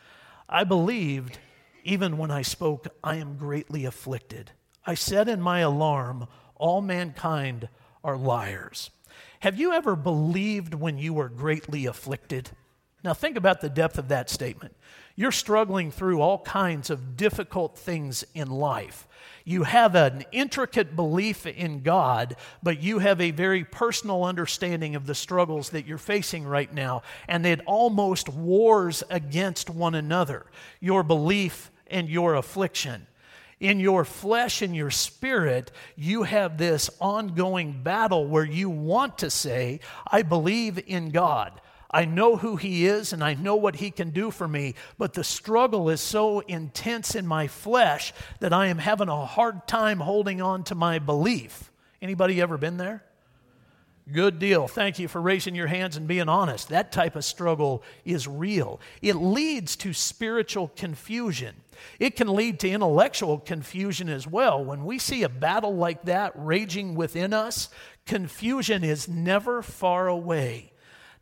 I 0.49 0.63
believed 0.63 1.39
even 1.83 2.17
when 2.17 2.31
I 2.31 2.41
spoke, 2.41 2.87
I 3.03 3.17
am 3.17 3.37
greatly 3.37 3.85
afflicted. 3.85 4.51
I 4.85 4.93
said 4.93 5.27
in 5.27 5.41
my 5.41 5.59
alarm, 5.59 6.27
All 6.55 6.81
mankind 6.81 7.69
are 8.03 8.17
liars. 8.17 8.91
Have 9.39 9.59
you 9.59 9.73
ever 9.73 9.95
believed 9.95 10.73
when 10.73 10.97
you 10.97 11.13
were 11.13 11.29
greatly 11.29 11.85
afflicted? 11.85 12.51
Now, 13.03 13.13
think 13.13 13.37
about 13.37 13.61
the 13.61 13.69
depth 13.69 13.97
of 13.97 14.07
that 14.07 14.29
statement. 14.29 14.75
You're 15.15 15.31
struggling 15.31 15.91
through 15.91 16.21
all 16.21 16.39
kinds 16.39 16.89
of 16.89 17.15
difficult 17.15 17.77
things 17.77 18.25
in 18.33 18.49
life. 18.49 19.07
You 19.43 19.63
have 19.63 19.93
an 19.93 20.25
intricate 20.31 20.95
belief 20.95 21.45
in 21.45 21.81
God, 21.81 22.35
but 22.63 22.81
you 22.81 22.99
have 22.99 23.21
a 23.21 23.31
very 23.31 23.63
personal 23.63 24.23
understanding 24.23 24.95
of 24.95 25.05
the 25.05 25.15
struggles 25.15 25.69
that 25.69 25.85
you're 25.85 25.99
facing 25.99 26.45
right 26.45 26.73
now, 26.73 27.03
and 27.27 27.45
it 27.45 27.61
almost 27.67 28.27
wars 28.27 29.03
against 29.09 29.69
one 29.69 29.95
another 29.95 30.47
your 30.79 31.03
belief 31.03 31.71
and 31.87 32.09
your 32.09 32.35
affliction 32.35 33.05
in 33.59 33.79
your 33.79 34.03
flesh 34.05 34.61
and 34.61 34.75
your 34.75 34.91
spirit, 34.91 35.71
you 35.95 36.23
have 36.23 36.57
this 36.57 36.89
ongoing 36.99 37.81
battle 37.83 38.27
where 38.27 38.45
you 38.45 38.69
want 38.69 39.19
to 39.19 39.29
say, 39.29 39.79
I 40.07 40.21
believe 40.21 40.81
in 40.87 41.11
God. 41.11 41.61
I 41.89 42.03
know 42.03 42.35
who 42.35 42.57
He 42.57 42.85
is 42.85 43.13
and 43.13 43.23
I 43.23 43.35
know 43.35 43.55
what 43.55 43.77
He 43.77 43.91
can 43.91 44.09
do 44.09 44.29
for 44.29 44.47
me, 44.47 44.75
but 44.97 45.13
the 45.13 45.23
struggle 45.23 45.89
is 45.89 46.01
so 46.01 46.41
intense 46.41 47.15
in 47.15 47.25
my 47.25 47.47
flesh 47.47 48.13
that 48.41 48.51
I 48.51 48.67
am 48.67 48.79
having 48.79 49.07
a 49.07 49.25
hard 49.25 49.67
time 49.67 49.99
holding 49.99 50.41
on 50.41 50.63
to 50.65 50.75
my 50.75 50.99
belief. 50.99 51.71
Anybody 52.01 52.41
ever 52.41 52.57
been 52.57 52.77
there? 52.77 53.03
Good 54.11 54.37
deal. 54.37 54.67
Thank 54.67 54.99
you 54.99 55.07
for 55.07 55.19
raising 55.19 55.55
your 55.55 55.65
hands 55.65 55.97
and 55.97 56.07
being 56.07 56.29
honest. 56.29 56.69
That 56.69 56.91
type 56.91 57.15
of 57.15 57.25
struggle 57.25 57.81
is 58.03 58.27
real. 58.27 58.79
It 59.01 59.15
leads 59.15 59.75
to 59.77 59.93
spiritual 59.93 60.71
confusion. 60.75 61.55
It 61.99 62.15
can 62.15 62.27
lead 62.35 62.59
to 62.59 62.69
intellectual 62.69 63.39
confusion 63.39 64.07
as 64.07 64.27
well. 64.27 64.63
When 64.63 64.85
we 64.85 64.99
see 64.99 65.23
a 65.23 65.29
battle 65.29 65.75
like 65.75 66.03
that 66.03 66.33
raging 66.35 66.93
within 66.93 67.33
us, 67.33 67.69
confusion 68.05 68.83
is 68.83 69.07
never 69.07 69.63
far 69.63 70.07
away. 70.07 70.71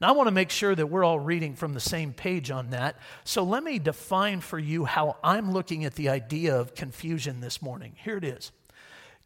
Now, 0.02 0.10
I 0.10 0.12
want 0.12 0.28
to 0.28 0.32
make 0.32 0.50
sure 0.50 0.76
that 0.76 0.88
we're 0.88 1.06
all 1.06 1.20
reading 1.20 1.56
from 1.56 1.74
the 1.74 1.80
same 1.80 2.12
page 2.12 2.52
on 2.52 2.72
that. 2.72 2.98
So, 3.24 3.44
let 3.44 3.64
me 3.64 3.80
define 3.80 4.42
for 4.42 4.60
you 4.60 4.84
how 4.84 5.16
I'm 5.24 5.54
looking 5.54 5.86
at 5.86 5.96
the 5.96 6.10
idea 6.10 6.60
of 6.60 6.76
confusion 6.76 7.40
this 7.40 7.62
morning. 7.62 7.94
Here 7.96 8.18
it 8.18 8.26
is. 8.26 8.52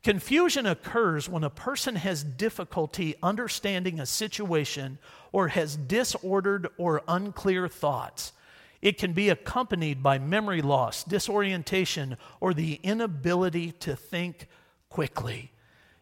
Confusion 0.07 0.65
occurs 0.65 1.27
when 1.27 1.43
a 1.43 1.49
person 1.49 1.97
has 1.97 2.23
difficulty 2.23 3.15
understanding 3.21 3.99
a 3.99 4.05
situation 4.05 4.99
or 5.33 5.49
has 5.49 5.75
disordered 5.75 6.69
or 6.77 7.03
unclear 7.09 7.67
thoughts. 7.67 8.31
It 8.81 8.97
can 8.97 9.11
be 9.11 9.27
accompanied 9.27 10.01
by 10.01 10.17
memory 10.17 10.61
loss, 10.61 11.03
disorientation, 11.03 12.15
or 12.39 12.53
the 12.53 12.79
inability 12.83 13.73
to 13.81 13.97
think 13.97 14.47
quickly. 14.87 15.51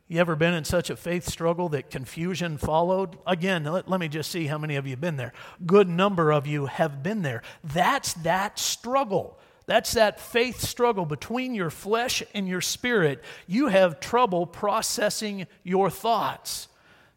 You 0.07 0.19
ever 0.19 0.35
been 0.35 0.53
in 0.53 0.65
such 0.65 0.91
a 0.91 0.95
faith 0.95 1.27
struggle 1.27 1.67
that 1.69 1.89
confusion 1.89 2.59
followed? 2.59 3.17
Again, 3.25 3.63
let, 3.63 3.89
let, 3.89 3.99
me 3.99 4.07
just 4.07 4.29
see 4.29 4.45
how 4.45 4.59
many 4.59 4.75
of 4.75 4.85
you 4.85 4.91
have 4.91 5.01
been 5.01 5.17
there. 5.17 5.33
Good 5.65 5.89
number 5.89 6.31
of 6.31 6.45
you 6.45 6.67
have 6.67 7.01
been 7.01 7.23
there. 7.23 7.41
That's 7.63 8.13
that 8.13 8.59
struggle. 8.59 9.39
That's 9.67 9.93
that 9.93 10.19
faith 10.19 10.61
struggle 10.61 11.05
between 11.05 11.55
your 11.55 11.69
flesh 11.69 12.21
and 12.33 12.47
your 12.47 12.61
spirit. 12.61 13.23
You 13.47 13.67
have 13.67 13.99
trouble 13.99 14.45
processing 14.45 15.47
your 15.63 15.89
thoughts. 15.89 16.67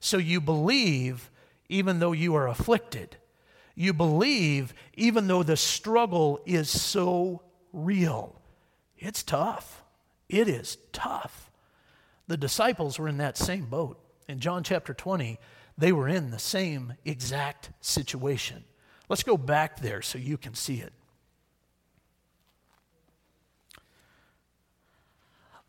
So 0.00 0.16
you 0.16 0.40
believe 0.40 1.30
even 1.68 1.98
though 1.98 2.12
you 2.12 2.34
are 2.34 2.48
afflicted. 2.48 3.16
You 3.74 3.92
believe 3.92 4.72
even 4.94 5.28
though 5.28 5.42
the 5.42 5.56
struggle 5.56 6.40
is 6.46 6.70
so 6.70 7.42
real. 7.72 8.40
It's 8.96 9.22
tough. 9.22 9.84
It 10.28 10.48
is 10.48 10.78
tough. 10.92 11.50
The 12.26 12.36
disciples 12.36 12.98
were 12.98 13.08
in 13.08 13.18
that 13.18 13.36
same 13.36 13.66
boat. 13.66 14.00
In 14.26 14.40
John 14.40 14.62
chapter 14.62 14.92
20, 14.92 15.38
they 15.76 15.92
were 15.92 16.08
in 16.08 16.30
the 16.30 16.38
same 16.38 16.94
exact 17.04 17.70
situation. 17.80 18.64
Let's 19.08 19.22
go 19.22 19.36
back 19.36 19.80
there 19.80 20.02
so 20.02 20.18
you 20.18 20.36
can 20.36 20.54
see 20.54 20.80
it. 20.80 20.92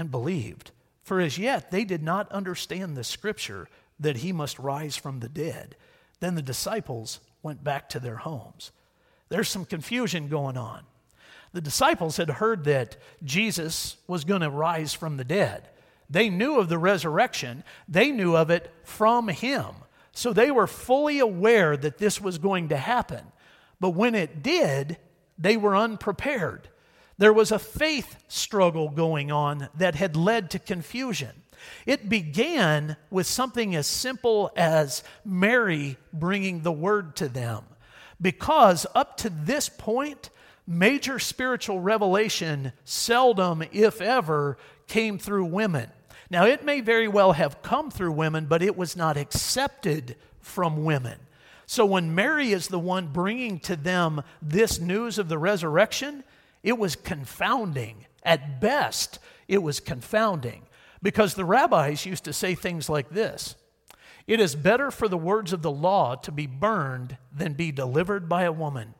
and 0.00 0.10
believed. 0.10 0.72
For 1.02 1.20
as 1.20 1.38
yet 1.38 1.70
they 1.70 1.84
did 1.84 2.02
not 2.02 2.30
understand 2.32 2.96
the 2.96 3.04
scripture 3.04 3.68
that 3.98 4.18
he 4.18 4.32
must 4.32 4.58
rise 4.58 4.96
from 4.96 5.20
the 5.20 5.28
dead. 5.28 5.76
Then 6.20 6.34
the 6.34 6.42
disciples 6.42 7.20
went 7.42 7.62
back 7.62 7.88
to 7.90 8.00
their 8.00 8.16
homes. 8.16 8.72
There's 9.28 9.48
some 9.48 9.64
confusion 9.64 10.28
going 10.28 10.56
on. 10.56 10.82
The 11.52 11.60
disciples 11.60 12.16
had 12.16 12.30
heard 12.30 12.64
that 12.64 12.96
Jesus 13.24 13.96
was 14.06 14.24
going 14.24 14.40
to 14.42 14.50
rise 14.50 14.94
from 14.94 15.16
the 15.16 15.24
dead. 15.24 15.68
They 16.08 16.28
knew 16.28 16.58
of 16.58 16.68
the 16.68 16.78
resurrection, 16.78 17.64
they 17.88 18.10
knew 18.10 18.36
of 18.36 18.50
it 18.50 18.72
from 18.84 19.28
him. 19.28 19.66
So 20.12 20.32
they 20.32 20.50
were 20.50 20.66
fully 20.66 21.20
aware 21.20 21.76
that 21.76 21.98
this 21.98 22.20
was 22.20 22.38
going 22.38 22.68
to 22.70 22.76
happen. 22.76 23.24
But 23.78 23.90
when 23.90 24.14
it 24.14 24.42
did, 24.42 24.96
they 25.38 25.56
were 25.56 25.76
unprepared. 25.76 26.68
There 27.20 27.34
was 27.34 27.52
a 27.52 27.58
faith 27.58 28.16
struggle 28.28 28.88
going 28.88 29.30
on 29.30 29.68
that 29.76 29.94
had 29.94 30.16
led 30.16 30.48
to 30.52 30.58
confusion. 30.58 31.42
It 31.84 32.08
began 32.08 32.96
with 33.10 33.26
something 33.26 33.76
as 33.76 33.86
simple 33.86 34.50
as 34.56 35.02
Mary 35.22 35.98
bringing 36.14 36.62
the 36.62 36.72
word 36.72 37.16
to 37.16 37.28
them. 37.28 37.64
Because 38.22 38.86
up 38.94 39.18
to 39.18 39.28
this 39.28 39.68
point, 39.68 40.30
major 40.66 41.18
spiritual 41.18 41.80
revelation 41.80 42.72
seldom, 42.84 43.64
if 43.70 44.00
ever, 44.00 44.56
came 44.86 45.18
through 45.18 45.44
women. 45.44 45.90
Now, 46.30 46.46
it 46.46 46.64
may 46.64 46.80
very 46.80 47.06
well 47.06 47.32
have 47.32 47.60
come 47.60 47.90
through 47.90 48.12
women, 48.12 48.46
but 48.46 48.62
it 48.62 48.78
was 48.78 48.96
not 48.96 49.18
accepted 49.18 50.16
from 50.40 50.84
women. 50.84 51.18
So, 51.66 51.84
when 51.84 52.14
Mary 52.14 52.52
is 52.52 52.68
the 52.68 52.78
one 52.78 53.08
bringing 53.08 53.58
to 53.60 53.76
them 53.76 54.22
this 54.40 54.80
news 54.80 55.18
of 55.18 55.28
the 55.28 55.38
resurrection, 55.38 56.24
it 56.62 56.78
was 56.78 56.96
confounding. 56.96 58.06
At 58.22 58.60
best, 58.60 59.18
it 59.48 59.62
was 59.62 59.80
confounding 59.80 60.64
because 61.02 61.34
the 61.34 61.44
rabbis 61.44 62.04
used 62.04 62.24
to 62.24 62.32
say 62.32 62.54
things 62.54 62.88
like 62.88 63.10
this 63.10 63.56
It 64.26 64.40
is 64.40 64.54
better 64.54 64.90
for 64.90 65.08
the 65.08 65.16
words 65.16 65.52
of 65.52 65.62
the 65.62 65.70
law 65.70 66.14
to 66.16 66.30
be 66.30 66.46
burned 66.46 67.16
than 67.32 67.54
be 67.54 67.72
delivered 67.72 68.28
by 68.28 68.44
a 68.44 68.52
woman. 68.52 68.94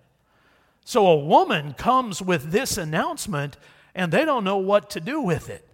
So, 0.85 1.07
a 1.07 1.17
woman 1.17 1.75
comes 1.75 2.23
with 2.23 2.50
this 2.50 2.79
announcement 2.79 3.57
and 3.95 4.11
they 4.12 4.25
don't 4.25 4.45
know 4.45 4.57
what 4.57 4.90
to 4.90 5.00
do 5.00 5.21
with 5.21 5.50
it. 5.50 5.69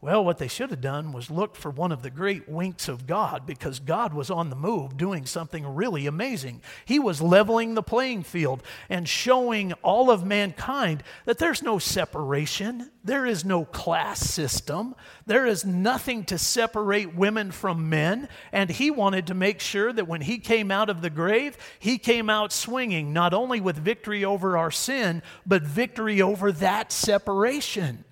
Well, 0.00 0.24
what 0.24 0.38
they 0.38 0.46
should 0.46 0.70
have 0.70 0.80
done 0.80 1.10
was 1.10 1.28
look 1.28 1.56
for 1.56 1.72
one 1.72 1.90
of 1.90 2.02
the 2.02 2.10
great 2.10 2.48
winks 2.48 2.86
of 2.86 3.04
God 3.04 3.44
because 3.44 3.80
God 3.80 4.14
was 4.14 4.30
on 4.30 4.48
the 4.48 4.54
move 4.54 4.96
doing 4.96 5.26
something 5.26 5.66
really 5.66 6.06
amazing. 6.06 6.62
He 6.84 7.00
was 7.00 7.20
leveling 7.20 7.74
the 7.74 7.82
playing 7.82 8.22
field 8.22 8.62
and 8.88 9.08
showing 9.08 9.72
all 9.82 10.08
of 10.08 10.24
mankind 10.24 11.02
that 11.24 11.38
there's 11.38 11.64
no 11.64 11.80
separation, 11.80 12.92
there 13.02 13.26
is 13.26 13.44
no 13.44 13.64
class 13.64 14.20
system, 14.20 14.94
there 15.26 15.46
is 15.46 15.64
nothing 15.64 16.24
to 16.26 16.38
separate 16.38 17.16
women 17.16 17.50
from 17.50 17.88
men. 17.88 18.28
And 18.52 18.70
He 18.70 18.92
wanted 18.92 19.26
to 19.26 19.34
make 19.34 19.58
sure 19.58 19.92
that 19.92 20.06
when 20.06 20.20
He 20.20 20.38
came 20.38 20.70
out 20.70 20.90
of 20.90 21.02
the 21.02 21.10
grave, 21.10 21.56
He 21.80 21.98
came 21.98 22.30
out 22.30 22.52
swinging, 22.52 23.12
not 23.12 23.34
only 23.34 23.60
with 23.60 23.76
victory 23.76 24.24
over 24.24 24.56
our 24.56 24.70
sin, 24.70 25.24
but 25.44 25.62
victory 25.62 26.22
over 26.22 26.52
that 26.52 26.92
separation. 26.92 28.04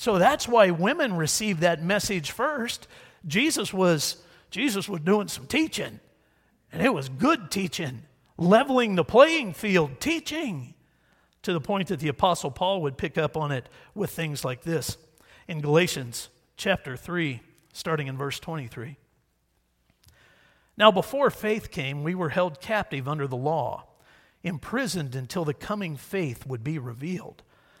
So 0.00 0.18
that's 0.18 0.48
why 0.48 0.70
women 0.70 1.14
received 1.14 1.60
that 1.60 1.82
message 1.82 2.30
first. 2.30 2.88
Jesus 3.26 3.70
was 3.70 4.16
Jesus 4.50 4.88
was 4.88 5.02
doing 5.02 5.28
some 5.28 5.46
teaching, 5.46 6.00
and 6.72 6.80
it 6.80 6.94
was 6.94 7.10
good 7.10 7.50
teaching, 7.50 8.04
leveling 8.38 8.94
the 8.94 9.04
playing 9.04 9.52
field, 9.52 10.00
teaching 10.00 10.72
to 11.42 11.52
the 11.52 11.60
point 11.60 11.88
that 11.88 12.00
the 12.00 12.08
apostle 12.08 12.50
Paul 12.50 12.80
would 12.80 12.96
pick 12.96 13.18
up 13.18 13.36
on 13.36 13.52
it 13.52 13.68
with 13.94 14.08
things 14.08 14.42
like 14.42 14.62
this 14.62 14.96
in 15.46 15.60
Galatians 15.60 16.30
chapter 16.56 16.96
3 16.96 17.42
starting 17.74 18.06
in 18.06 18.16
verse 18.16 18.40
23. 18.40 18.96
Now 20.78 20.90
before 20.90 21.28
faith 21.28 21.70
came, 21.70 22.02
we 22.02 22.14
were 22.14 22.30
held 22.30 22.62
captive 22.62 23.06
under 23.06 23.26
the 23.26 23.36
law, 23.36 23.84
imprisoned 24.42 25.14
until 25.14 25.44
the 25.44 25.52
coming 25.52 25.98
faith 25.98 26.46
would 26.46 26.64
be 26.64 26.78
revealed. 26.78 27.42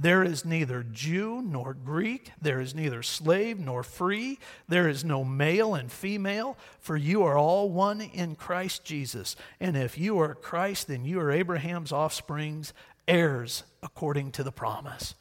There 0.00 0.22
is 0.22 0.44
neither 0.44 0.84
Jew 0.84 1.42
nor 1.42 1.74
Greek, 1.74 2.30
there 2.40 2.60
is 2.60 2.72
neither 2.72 3.02
slave 3.02 3.58
nor 3.58 3.82
free, 3.82 4.38
there 4.68 4.88
is 4.88 5.04
no 5.04 5.24
male 5.24 5.74
and 5.74 5.90
female, 5.90 6.56
for 6.78 6.96
you 6.96 7.24
are 7.24 7.36
all 7.36 7.68
one 7.68 8.00
in 8.00 8.36
Christ 8.36 8.84
Jesus. 8.84 9.34
And 9.58 9.76
if 9.76 9.98
you 9.98 10.20
are 10.20 10.36
Christ, 10.36 10.86
then 10.86 11.04
you 11.04 11.18
are 11.18 11.32
Abraham's 11.32 11.90
offsprings, 11.90 12.72
heirs 13.08 13.64
according 13.82 14.30
to 14.32 14.44
the 14.44 14.52
promise. 14.52 15.16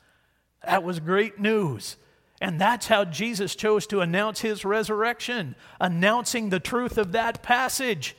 That 0.63 0.83
was 0.83 0.99
great 0.99 1.39
news. 1.39 1.97
And 2.39 2.61
that's 2.61 2.85
how 2.85 3.03
Jesus 3.03 3.55
chose 3.55 3.87
to 3.87 4.01
announce 4.01 4.41
his 4.41 4.63
resurrection, 4.63 5.55
announcing 5.81 6.49
the 6.49 6.59
truth 6.59 6.99
of 6.99 7.13
that 7.13 7.41
passage. 7.41 8.15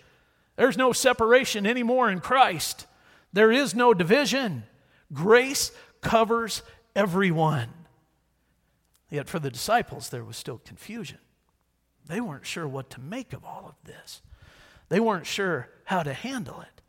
There's 0.56 0.76
no 0.76 0.92
separation 0.92 1.66
anymore 1.66 2.10
in 2.10 2.18
Christ, 2.18 2.86
there 3.32 3.52
is 3.52 3.76
no 3.76 3.94
division. 3.94 4.64
Grace 5.10 5.72
covers 6.00 6.62
everyone. 6.94 7.68
Yet 9.10 9.28
for 9.28 9.38
the 9.38 9.50
disciples, 9.50 10.10
there 10.10 10.24
was 10.24 10.36
still 10.36 10.58
confusion. 10.58 11.18
They 12.06 12.20
weren't 12.20 12.46
sure 12.46 12.66
what 12.66 12.90
to 12.90 13.00
make 13.00 13.32
of 13.32 13.44
all 13.44 13.66
of 13.66 13.74
this, 13.84 14.22
they 14.88 15.00
weren't 15.00 15.26
sure 15.26 15.68
how 15.84 16.02
to 16.02 16.12
handle 16.12 16.60
it. 16.60 16.82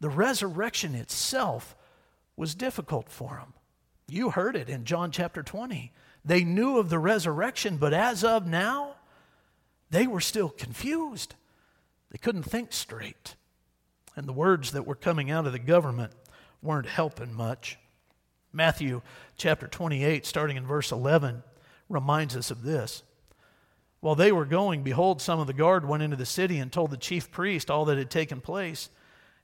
The 0.00 0.10
resurrection 0.10 0.94
itself 0.94 1.76
was 2.36 2.54
difficult 2.54 3.08
for 3.08 3.36
them. 3.36 3.54
You 4.08 4.30
heard 4.30 4.56
it 4.56 4.68
in 4.68 4.84
John 4.84 5.10
chapter 5.10 5.42
20. 5.42 5.92
They 6.24 6.44
knew 6.44 6.78
of 6.78 6.90
the 6.90 6.98
resurrection, 6.98 7.76
but 7.76 7.94
as 7.94 8.24
of 8.24 8.46
now, 8.46 8.96
they 9.90 10.06
were 10.06 10.20
still 10.20 10.48
confused. 10.48 11.34
They 12.10 12.18
couldn't 12.18 12.42
think 12.42 12.72
straight. 12.72 13.36
And 14.16 14.26
the 14.26 14.32
words 14.32 14.72
that 14.72 14.86
were 14.86 14.94
coming 14.94 15.30
out 15.30 15.46
of 15.46 15.52
the 15.52 15.58
government 15.58 16.12
weren't 16.60 16.86
helping 16.86 17.32
much. 17.32 17.78
Matthew 18.52 19.02
chapter 19.36 19.66
28, 19.66 20.26
starting 20.26 20.56
in 20.56 20.66
verse 20.66 20.92
11, 20.92 21.42
reminds 21.88 22.36
us 22.36 22.50
of 22.50 22.62
this. 22.62 23.02
While 24.00 24.14
they 24.14 24.32
were 24.32 24.44
going, 24.44 24.82
behold, 24.82 25.22
some 25.22 25.38
of 25.38 25.46
the 25.46 25.52
guard 25.52 25.86
went 25.86 26.02
into 26.02 26.16
the 26.16 26.26
city 26.26 26.58
and 26.58 26.72
told 26.72 26.90
the 26.90 26.96
chief 26.96 27.30
priest 27.30 27.70
all 27.70 27.84
that 27.86 27.98
had 27.98 28.10
taken 28.10 28.40
place. 28.40 28.90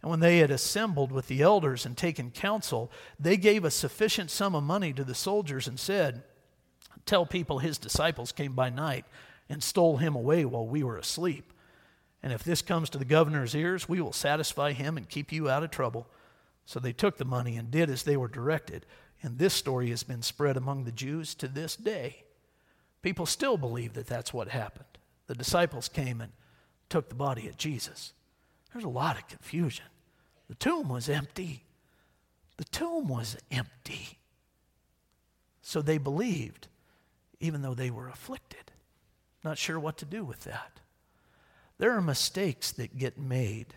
And 0.03 0.11
when 0.11 0.21
they 0.21 0.39
had 0.39 0.51
assembled 0.51 1.13
with 1.13 1.29
the 1.29 1.43
elders 1.43 1.87
and 1.87 1.97
taken 1.97 2.31
counsel, 2.31 2.91
they 3.19 3.37
gave 3.37 3.65
a 3.65 3.71
sufficient 3.71 4.31
sum 4.31 4.55
of 4.55 4.63
money 4.63 4.93
to 4.93 5.05
the 5.05 5.15
soldiers 5.15 5.67
and 5.67 5.79
said, 5.79 6.23
Tell 7.07 7.25
people 7.25 7.61
his 7.61 7.79
disciples 7.79 8.33
came 8.33 8.53
by 8.53 8.69
night 8.69 9.07
and 9.49 9.63
stole 9.63 9.97
him 9.97 10.15
away 10.15 10.45
while 10.45 10.67
we 10.67 10.83
were 10.83 10.99
asleep. 10.99 11.53
And 12.23 12.33
if 12.33 12.45
this 12.45 12.63
comes 12.63 12.91
to 12.91 12.99
the 12.99 13.05
governor's 13.05 13.55
ears, 13.55 13.89
we 13.89 14.01
will 14.01 14.13
satisfy 14.13 14.73
him 14.73 14.97
and 14.97 15.09
keep 15.09 15.33
you 15.33 15.49
out 15.49 15.63
of 15.63 15.71
trouble. 15.71 16.09
So 16.69 16.79
they 16.79 16.93
took 16.93 17.17
the 17.17 17.25
money 17.25 17.57
and 17.57 17.71
did 17.71 17.89
as 17.89 18.03
they 18.03 18.19
were 18.19 18.29
directed. 18.29 18.85
And 19.23 19.39
this 19.39 19.55
story 19.55 19.89
has 19.89 20.03
been 20.03 20.21
spread 20.21 20.55
among 20.55 20.85
the 20.85 20.93
Jews 20.93 21.35
to 21.37 21.49
this 21.49 21.75
day. 21.75 22.25
People 23.01 23.25
still 23.25 23.57
believe 23.57 23.95
that 23.95 24.07
that's 24.07 24.35
what 24.35 24.49
happened. 24.49 24.85
The 25.29 25.35
disciples 25.35 25.89
came 25.89 26.21
and 26.21 26.31
took 26.91 27.09
the 27.09 27.15
body 27.15 27.49
of 27.49 27.57
Jesus. 27.57 28.13
There's 28.71 28.85
a 28.85 28.91
lot 28.91 29.17
of 29.17 29.27
confusion. 29.29 29.87
The 30.51 30.57
tomb 30.57 30.91
was 30.91 31.09
empty. 31.09 31.65
The 32.59 32.65
tomb 32.65 33.09
was 33.09 33.39
empty. 33.51 34.19
So 35.63 35.81
they 35.81 35.97
believed, 35.97 36.69
even 37.41 37.63
though 37.63 37.73
they 37.73 37.91
were 37.91 38.11
afflicted. 38.11 38.73
Not 39.43 39.57
sure 39.57 39.81
what 39.81 39.97
to 39.97 40.05
do 40.05 40.23
with 40.23 40.45
that. 40.45 40.81
There 41.79 41.93
are 41.93 42.03
mistakes 42.03 42.73
that 42.73 42.99
get 42.99 43.17
made 43.17 43.69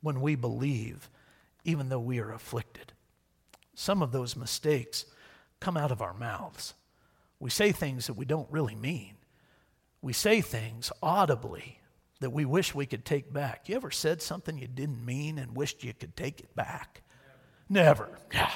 when 0.00 0.20
we 0.20 0.34
believe 0.34 1.08
even 1.64 1.88
though 1.88 2.00
we 2.00 2.18
are 2.18 2.32
afflicted. 2.32 2.92
Some 3.74 4.02
of 4.02 4.12
those 4.12 4.36
mistakes 4.36 5.06
come 5.60 5.76
out 5.76 5.92
of 5.92 6.02
our 6.02 6.14
mouths. 6.14 6.74
We 7.38 7.50
say 7.50 7.72
things 7.72 8.06
that 8.06 8.14
we 8.14 8.24
don't 8.24 8.50
really 8.50 8.74
mean. 8.74 9.14
We 10.02 10.12
say 10.12 10.40
things 10.40 10.92
audibly 11.02 11.78
that 12.20 12.30
we 12.30 12.44
wish 12.44 12.74
we 12.74 12.86
could 12.86 13.04
take 13.04 13.32
back. 13.32 13.68
You 13.68 13.76
ever 13.76 13.90
said 13.90 14.20
something 14.22 14.58
you 14.58 14.68
didn't 14.68 15.04
mean 15.04 15.38
and 15.38 15.56
wished 15.56 15.84
you 15.84 15.94
could 15.94 16.16
take 16.16 16.40
it 16.40 16.54
back? 16.54 17.02
Never. 17.68 18.04
Never. 18.04 18.18
Yeah. 18.32 18.52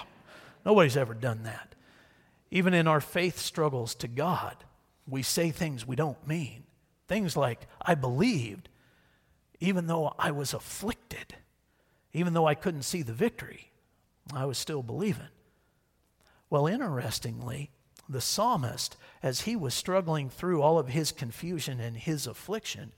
Nobody's 0.64 0.96
ever 0.96 1.14
done 1.14 1.42
that. 1.44 1.74
Even 2.50 2.74
in 2.74 2.86
our 2.86 3.00
faith 3.00 3.38
struggles 3.38 3.94
to 3.96 4.08
God, 4.08 4.56
we 5.06 5.22
say 5.22 5.50
things 5.50 5.86
we 5.86 5.96
don't 5.96 6.26
mean. 6.26 6.64
Things 7.08 7.36
like, 7.36 7.66
I 7.82 7.94
believed, 7.94 8.68
even 9.60 9.86
though 9.86 10.14
I 10.18 10.30
was 10.30 10.54
afflicted, 10.54 11.34
even 12.14 12.32
though 12.32 12.46
I 12.46 12.54
couldn't 12.54 12.82
see 12.82 13.02
the 13.02 13.12
victory, 13.12 13.70
I 14.32 14.46
was 14.46 14.56
still 14.56 14.82
believing. 14.82 15.28
Well, 16.48 16.66
interestingly, 16.66 17.70
the 18.08 18.20
psalmist, 18.20 18.96
as 19.22 19.42
he 19.42 19.56
was 19.56 19.74
struggling 19.74 20.30
through 20.30 20.62
all 20.62 20.78
of 20.78 20.88
his 20.88 21.10
confusion 21.10 21.80
and 21.80 21.96
his 21.96 22.26
affliction, 22.26 22.92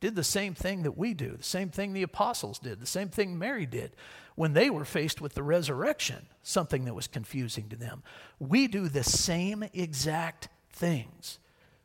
did 0.00 0.16
the 0.16 0.24
same 0.24 0.54
thing 0.54 0.82
that 0.82 0.96
we 0.96 1.14
do, 1.14 1.36
the 1.36 1.42
same 1.44 1.68
thing 1.68 1.92
the 1.92 2.02
apostles 2.02 2.58
did, 2.58 2.80
the 2.80 2.86
same 2.86 3.08
thing 3.08 3.38
Mary 3.38 3.66
did 3.66 3.94
when 4.34 4.54
they 4.54 4.70
were 4.70 4.86
faced 4.86 5.20
with 5.20 5.34
the 5.34 5.42
resurrection, 5.42 6.26
something 6.42 6.86
that 6.86 6.94
was 6.94 7.06
confusing 7.06 7.68
to 7.68 7.76
them. 7.76 8.02
We 8.38 8.66
do 8.66 8.88
the 8.88 9.04
same 9.04 9.62
exact 9.74 10.48
things. 10.70 11.38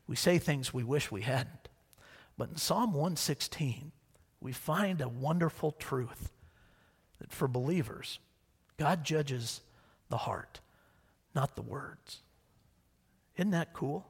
We 0.06 0.16
say 0.16 0.38
things 0.38 0.72
we 0.72 0.82
wish 0.82 1.10
we 1.10 1.20
hadn't. 1.20 1.68
But 2.38 2.48
in 2.48 2.56
Psalm 2.56 2.94
116, 2.94 3.92
we 4.40 4.52
find 4.52 5.02
a 5.02 5.08
wonderful 5.08 5.72
truth 5.72 6.32
that 7.18 7.32
for 7.32 7.48
believers, 7.48 8.18
God 8.76 9.04
judges 9.04 9.60
the 10.08 10.18
heart, 10.18 10.60
not 11.34 11.56
the 11.56 11.62
words. 11.62 12.18
Isn't 13.36 13.50
that 13.50 13.72
cool? 13.72 14.06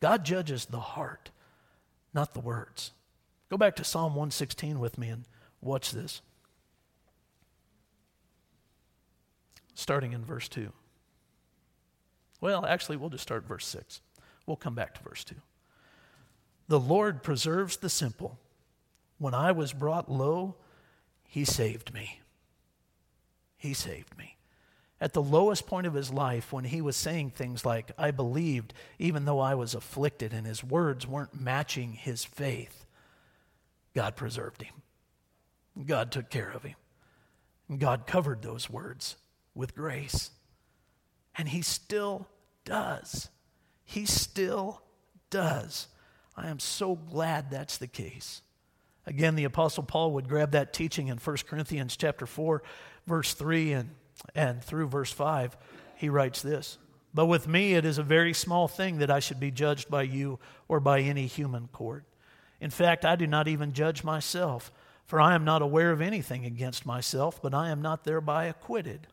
God 0.00 0.24
judges 0.24 0.66
the 0.66 0.80
heart, 0.80 1.30
not 2.12 2.34
the 2.34 2.40
words. 2.40 2.92
Go 3.48 3.56
back 3.56 3.76
to 3.76 3.84
Psalm 3.84 4.14
116 4.14 4.78
with 4.78 4.98
me 4.98 5.08
and 5.08 5.24
watch 5.60 5.92
this. 5.92 6.20
Starting 9.74 10.12
in 10.12 10.24
verse 10.24 10.48
2. 10.48 10.72
Well, 12.40 12.66
actually, 12.66 12.96
we'll 12.96 13.10
just 13.10 13.22
start 13.22 13.46
verse 13.46 13.66
6. 13.66 14.00
We'll 14.46 14.56
come 14.56 14.74
back 14.74 14.94
to 14.94 15.02
verse 15.02 15.24
2. 15.24 15.34
The 16.68 16.80
Lord 16.80 17.22
preserves 17.22 17.76
the 17.78 17.88
simple. 17.88 18.38
When 19.18 19.34
I 19.34 19.52
was 19.52 19.72
brought 19.72 20.10
low, 20.10 20.56
he 21.34 21.44
saved 21.44 21.92
me. 21.92 22.20
He 23.56 23.74
saved 23.74 24.16
me. 24.16 24.36
At 25.00 25.14
the 25.14 25.20
lowest 25.20 25.66
point 25.66 25.84
of 25.84 25.92
his 25.92 26.12
life, 26.12 26.52
when 26.52 26.62
he 26.62 26.80
was 26.80 26.96
saying 26.96 27.30
things 27.30 27.64
like, 27.64 27.90
I 27.98 28.12
believed, 28.12 28.72
even 29.00 29.24
though 29.24 29.40
I 29.40 29.56
was 29.56 29.74
afflicted, 29.74 30.32
and 30.32 30.46
his 30.46 30.62
words 30.62 31.08
weren't 31.08 31.40
matching 31.40 31.94
his 31.94 32.22
faith, 32.24 32.86
God 33.96 34.14
preserved 34.14 34.62
him. 34.62 34.74
God 35.84 36.12
took 36.12 36.30
care 36.30 36.52
of 36.52 36.62
him. 36.62 36.76
God 37.78 38.06
covered 38.06 38.42
those 38.42 38.70
words 38.70 39.16
with 39.56 39.74
grace. 39.74 40.30
And 41.36 41.48
he 41.48 41.62
still 41.62 42.28
does. 42.64 43.28
He 43.84 44.06
still 44.06 44.82
does. 45.30 45.88
I 46.36 46.46
am 46.46 46.60
so 46.60 46.94
glad 46.94 47.50
that's 47.50 47.78
the 47.78 47.88
case. 47.88 48.40
Again, 49.06 49.34
the 49.34 49.44
apostle 49.44 49.82
Paul 49.82 50.12
would 50.12 50.28
grab 50.28 50.52
that 50.52 50.72
teaching 50.72 51.08
in 51.08 51.18
1 51.18 51.36
Corinthians 51.46 51.96
chapter 51.96 52.26
4, 52.26 52.62
verse 53.06 53.34
3 53.34 53.72
and, 53.72 53.90
and 54.34 54.62
through 54.62 54.88
verse 54.88 55.12
5. 55.12 55.56
He 55.96 56.08
writes 56.08 56.40
this, 56.40 56.78
"But 57.12 57.26
with 57.26 57.46
me 57.46 57.74
it 57.74 57.84
is 57.84 57.98
a 57.98 58.02
very 58.02 58.32
small 58.32 58.66
thing 58.66 58.98
that 58.98 59.10
I 59.10 59.20
should 59.20 59.38
be 59.38 59.50
judged 59.50 59.90
by 59.90 60.02
you 60.02 60.38
or 60.68 60.80
by 60.80 61.00
any 61.00 61.26
human 61.26 61.68
court. 61.68 62.04
In 62.60 62.70
fact, 62.70 63.04
I 63.04 63.16
do 63.16 63.26
not 63.26 63.46
even 63.46 63.72
judge 63.72 64.04
myself, 64.04 64.72
for 65.04 65.20
I 65.20 65.34
am 65.34 65.44
not 65.44 65.60
aware 65.60 65.90
of 65.90 66.00
anything 66.00 66.46
against 66.46 66.86
myself, 66.86 67.42
but 67.42 67.52
I 67.52 67.68
am 67.68 67.82
not 67.82 68.04
thereby 68.04 68.46
acquitted. 68.46 69.06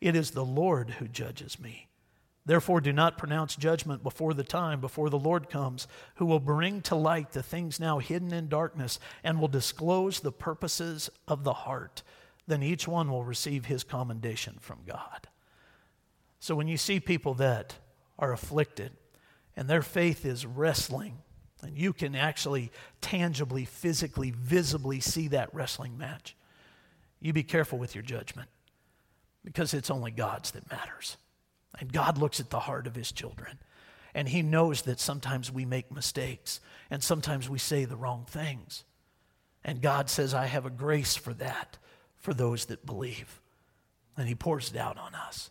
It 0.00 0.14
is 0.14 0.32
the 0.32 0.44
Lord 0.44 0.90
who 0.90 1.08
judges 1.08 1.58
me." 1.58 1.88
Therefore, 2.46 2.80
do 2.80 2.92
not 2.92 3.16
pronounce 3.16 3.56
judgment 3.56 4.02
before 4.02 4.34
the 4.34 4.44
time, 4.44 4.80
before 4.80 5.08
the 5.08 5.18
Lord 5.18 5.48
comes, 5.48 5.88
who 6.16 6.26
will 6.26 6.40
bring 6.40 6.82
to 6.82 6.94
light 6.94 7.32
the 7.32 7.42
things 7.42 7.80
now 7.80 7.98
hidden 7.98 8.32
in 8.34 8.48
darkness 8.48 8.98
and 9.22 9.40
will 9.40 9.48
disclose 9.48 10.20
the 10.20 10.32
purposes 10.32 11.08
of 11.26 11.42
the 11.44 11.54
heart. 11.54 12.02
Then 12.46 12.62
each 12.62 12.86
one 12.86 13.10
will 13.10 13.24
receive 13.24 13.64
his 13.64 13.82
commendation 13.82 14.58
from 14.60 14.80
God. 14.86 15.28
So 16.38 16.54
when 16.54 16.68
you 16.68 16.76
see 16.76 17.00
people 17.00 17.32
that 17.34 17.76
are 18.18 18.32
afflicted 18.32 18.92
and 19.56 19.66
their 19.66 19.80
faith 19.80 20.26
is 20.26 20.44
wrestling, 20.44 21.18
and 21.62 21.78
you 21.78 21.94
can 21.94 22.14
actually 22.14 22.70
tangibly, 23.00 23.64
physically, 23.64 24.32
visibly 24.32 25.00
see 25.00 25.28
that 25.28 25.54
wrestling 25.54 25.96
match, 25.96 26.36
you 27.20 27.32
be 27.32 27.42
careful 27.42 27.78
with 27.78 27.94
your 27.94 28.02
judgment 28.02 28.50
because 29.42 29.72
it's 29.72 29.90
only 29.90 30.10
God's 30.10 30.50
that 30.50 30.70
matters. 30.70 31.16
And 31.78 31.92
God 31.92 32.18
looks 32.18 32.40
at 32.40 32.50
the 32.50 32.60
heart 32.60 32.86
of 32.86 32.94
his 32.94 33.12
children. 33.12 33.58
And 34.14 34.28
he 34.28 34.42
knows 34.42 34.82
that 34.82 35.00
sometimes 35.00 35.50
we 35.50 35.64
make 35.64 35.90
mistakes 35.90 36.60
and 36.90 37.02
sometimes 37.02 37.48
we 37.48 37.58
say 37.58 37.84
the 37.84 37.96
wrong 37.96 38.26
things. 38.28 38.84
And 39.64 39.80
God 39.80 40.08
says, 40.08 40.34
I 40.34 40.46
have 40.46 40.66
a 40.66 40.70
grace 40.70 41.16
for 41.16 41.34
that 41.34 41.78
for 42.18 42.32
those 42.32 42.66
that 42.66 42.86
believe. 42.86 43.40
And 44.16 44.28
he 44.28 44.34
pours 44.34 44.70
it 44.70 44.76
out 44.76 44.98
on 44.98 45.14
us. 45.14 45.50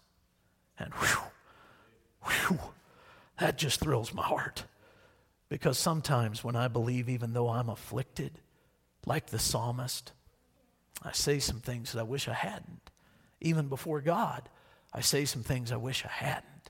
And 0.80 0.94
whew, 0.94 1.24
whew, 2.24 2.60
that 3.40 3.58
just 3.58 3.80
thrills 3.80 4.14
my 4.14 4.24
heart. 4.24 4.64
Because 5.50 5.78
sometimes 5.78 6.44
when 6.44 6.56
I 6.56 6.68
believe, 6.68 7.10
even 7.10 7.34
though 7.34 7.50
I'm 7.50 7.70
afflicted, 7.70 8.40
like 9.06 9.28
the 9.28 9.40
psalmist, 9.40 10.14
I 11.04 11.12
say 11.12 11.40
some 11.40 11.60
things 11.60 11.92
that 11.92 12.00
I 12.00 12.04
wish 12.04 12.28
I 12.28 12.34
hadn't, 12.34 12.90
even 13.42 13.68
before 13.68 14.02
God. 14.02 14.48
I 14.94 15.02
say 15.02 15.26
some 15.26 15.44
things 15.44 15.72
I 15.72 15.78
wish 15.78 16.06
I 16.06 16.10
hadn't. 16.10 16.70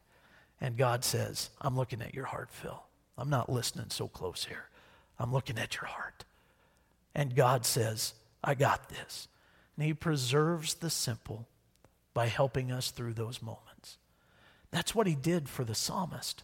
And 0.62 0.78
God 0.78 1.04
says, 1.04 1.50
I'm 1.60 1.76
looking 1.76 2.02
at 2.02 2.14
your 2.14 2.26
heart, 2.26 2.50
Phil. 2.52 2.82
I'm 3.18 3.30
not 3.30 3.52
listening 3.52 3.88
so 3.90 4.08
close 4.08 4.46
here. 4.46 4.70
I'm 5.20 5.32
looking 5.32 5.58
at 5.58 5.76
your 5.76 5.86
heart. 5.86 6.24
And 7.14 7.36
God 7.36 7.66
says, 7.66 8.14
I 8.44 8.56
got 8.56 8.90
this. 8.90 9.28
And 9.76 9.86
He 9.86 9.94
preserves 9.94 10.76
the 10.76 10.90
simple 10.90 11.48
by 12.14 12.28
helping 12.28 12.72
us 12.72 12.92
through 12.92 13.14
those 13.14 13.42
moments. 13.42 13.98
That's 14.72 14.96
what 14.96 15.08
He 15.08 15.16
did 15.16 15.50
for 15.50 15.64
the 15.64 15.76
psalmist. 15.76 16.44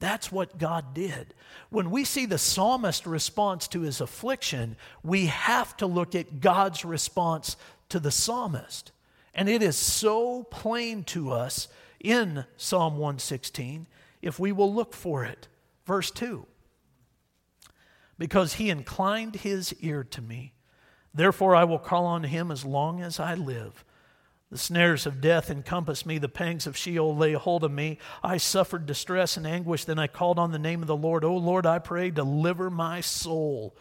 That's 0.00 0.32
what 0.32 0.58
God 0.58 0.94
did. 0.94 1.34
When 1.68 1.90
we 1.90 2.04
see 2.04 2.24
the 2.24 2.38
psalmist 2.38 3.06
response 3.06 3.68
to 3.68 3.82
his 3.82 4.00
affliction, 4.00 4.76
we 5.04 5.26
have 5.26 5.76
to 5.76 5.86
look 5.86 6.14
at 6.14 6.40
God's 6.40 6.86
response 6.86 7.56
to 7.90 8.00
the 8.00 8.10
psalmist. 8.10 8.92
And 9.34 9.48
it 9.48 9.62
is 9.62 9.76
so 9.76 10.44
plain 10.44 11.04
to 11.04 11.30
us 11.30 11.68
in 12.00 12.44
Psalm 12.56 12.94
116 12.94 13.86
if 14.22 14.38
we 14.38 14.52
will 14.52 14.72
look 14.72 14.94
for 14.94 15.24
it. 15.24 15.48
Verse 15.86 16.10
2 16.10 16.46
Because 18.18 18.54
he 18.54 18.70
inclined 18.70 19.36
his 19.36 19.74
ear 19.80 20.04
to 20.04 20.22
me, 20.22 20.54
therefore 21.14 21.54
I 21.54 21.64
will 21.64 21.78
call 21.78 22.06
on 22.06 22.24
him 22.24 22.50
as 22.50 22.64
long 22.64 23.00
as 23.00 23.20
I 23.20 23.34
live. 23.34 23.84
The 24.50 24.58
snares 24.58 25.06
of 25.06 25.20
death 25.20 25.48
encompassed 25.48 26.04
me, 26.04 26.18
the 26.18 26.28
pangs 26.28 26.66
of 26.66 26.76
Sheol 26.76 27.16
lay 27.16 27.34
hold 27.34 27.62
of 27.62 27.70
me. 27.70 27.98
I 28.20 28.36
suffered 28.36 28.84
distress 28.84 29.36
and 29.36 29.46
anguish, 29.46 29.84
then 29.84 29.98
I 29.98 30.08
called 30.08 30.40
on 30.40 30.50
the 30.50 30.58
name 30.58 30.82
of 30.82 30.88
the 30.88 30.96
Lord. 30.96 31.24
O 31.24 31.36
Lord, 31.36 31.66
I 31.66 31.78
pray, 31.78 32.10
deliver 32.10 32.68
my 32.68 33.00
soul. 33.00 33.76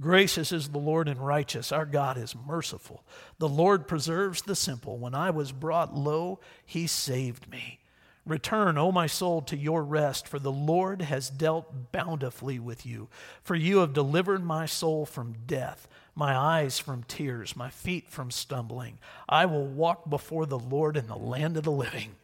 Gracious 0.00 0.52
is 0.52 0.68
the 0.68 0.78
Lord 0.78 1.08
and 1.08 1.24
righteous. 1.24 1.70
Our 1.70 1.84
God 1.84 2.16
is 2.16 2.34
merciful. 2.34 3.04
The 3.38 3.48
Lord 3.48 3.86
preserves 3.86 4.42
the 4.42 4.56
simple. 4.56 4.98
When 4.98 5.14
I 5.14 5.30
was 5.30 5.52
brought 5.52 5.94
low, 5.94 6.40
he 6.64 6.86
saved 6.86 7.50
me. 7.50 7.78
Return, 8.24 8.78
O 8.78 8.92
my 8.92 9.06
soul, 9.06 9.42
to 9.42 9.56
your 9.56 9.82
rest, 9.82 10.28
for 10.28 10.38
the 10.38 10.52
Lord 10.52 11.02
has 11.02 11.28
dealt 11.28 11.92
bountifully 11.92 12.58
with 12.58 12.86
you. 12.86 13.08
For 13.42 13.56
you 13.56 13.78
have 13.78 13.92
delivered 13.92 14.44
my 14.44 14.64
soul 14.64 15.04
from 15.04 15.34
death, 15.46 15.88
my 16.14 16.36
eyes 16.36 16.78
from 16.78 17.02
tears, 17.02 17.56
my 17.56 17.68
feet 17.68 18.08
from 18.08 18.30
stumbling. 18.30 18.98
I 19.28 19.46
will 19.46 19.66
walk 19.66 20.08
before 20.08 20.46
the 20.46 20.58
Lord 20.58 20.96
in 20.96 21.08
the 21.08 21.16
land 21.16 21.56
of 21.56 21.64
the 21.64 21.72
living. 21.72 22.14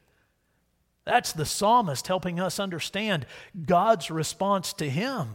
That's 1.05 1.33
the 1.33 1.47
psalmist 1.47 2.07
helping 2.07 2.39
us 2.39 2.61
understand 2.61 3.27
God's 3.67 4.11
response 4.11 4.73
to 4.75 4.89
him. 4.89 5.35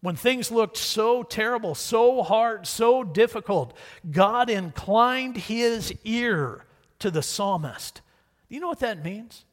When 0.00 0.14
things 0.14 0.50
looked 0.50 0.76
so 0.76 1.22
terrible, 1.22 1.74
so 1.74 2.22
hard, 2.22 2.66
so 2.66 3.02
difficult, 3.02 3.76
God 4.08 4.48
inclined 4.48 5.36
his 5.36 5.92
ear 6.04 6.64
to 7.00 7.10
the 7.10 7.22
psalmist. 7.22 8.00
Do 8.48 8.54
you 8.54 8.60
know 8.60 8.68
what 8.68 8.80
that 8.80 9.04
means? 9.04 9.44